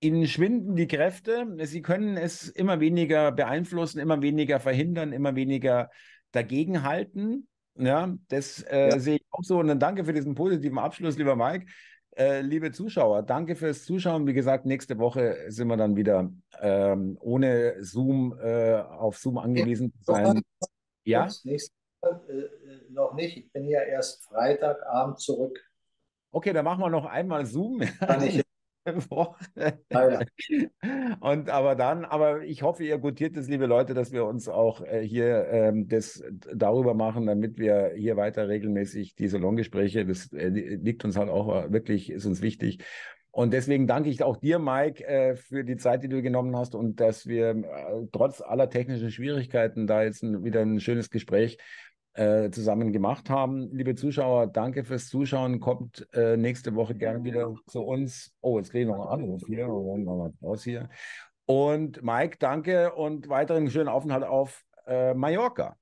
[0.00, 1.46] Ihnen schwinden die Kräfte.
[1.62, 5.90] Sie können es immer weniger beeinflussen, immer weniger verhindern, immer weniger
[6.32, 7.48] dagegenhalten.
[7.76, 8.98] Ja, das äh, ja.
[8.98, 9.58] sehe ich auch so.
[9.58, 11.66] Und dann danke für diesen positiven Abschluss, lieber Mike.
[12.16, 14.26] Äh, liebe Zuschauer, danke fürs Zuschauen.
[14.26, 19.92] Wie gesagt, nächste Woche sind wir dann wieder ähm, ohne Zoom äh, auf Zoom angewiesen
[19.92, 20.40] zu sein.
[21.02, 21.28] Ja.
[21.42, 23.36] Nächste Woche, äh, noch nicht.
[23.36, 25.58] Ich bin ja erst Freitagabend zurück.
[26.30, 27.80] Okay, dann machen wir noch einmal Zoom.
[27.80, 28.42] Kann ich
[29.10, 29.36] Woche.
[29.92, 30.20] Ah, ja.
[31.20, 34.82] Und aber dann, aber ich hoffe, ihr gutiert es, liebe Leute, dass wir uns auch
[34.82, 36.22] äh, hier ähm, das
[36.54, 41.70] darüber machen, damit wir hier weiter regelmäßig die Salongespräche, das äh, liegt uns halt auch
[41.70, 42.84] wirklich, ist uns wichtig.
[43.34, 46.76] Und deswegen danke ich auch dir, Mike, äh, für die Zeit, die du genommen hast
[46.76, 51.58] und dass wir äh, trotz aller technischen Schwierigkeiten da jetzt ein, wieder ein schönes Gespräch
[52.14, 53.70] äh, zusammen gemacht haben.
[53.72, 55.60] Liebe Zuschauer, danke fürs Zuschauen.
[55.60, 58.32] Kommt äh, nächste Woche gerne wieder zu uns.
[58.40, 59.66] Oh, jetzt kriege ich noch einen Anruf hier.
[59.68, 60.88] Mal raus hier.
[61.46, 65.76] Und Mike, danke und weiteren schönen Aufenthalt auf äh, Mallorca.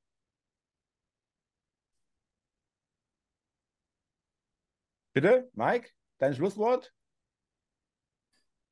[5.12, 6.92] Bitte, Mike, dein Schlusswort?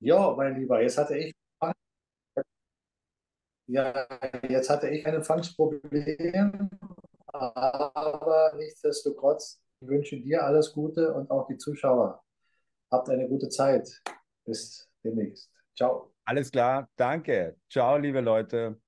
[0.00, 1.34] Ja, mein Lieber, jetzt hatte ich
[3.72, 4.06] ja,
[4.48, 6.70] jetzt hatte ich ein Empfangsproblem,
[7.32, 12.22] aber nichtsdestotrotz wünsche dir alles Gute und auch die Zuschauer.
[12.90, 13.88] Habt eine gute Zeit.
[14.44, 15.50] Bis demnächst.
[15.76, 16.12] Ciao.
[16.24, 17.56] Alles klar, danke.
[17.68, 18.80] Ciao, liebe Leute.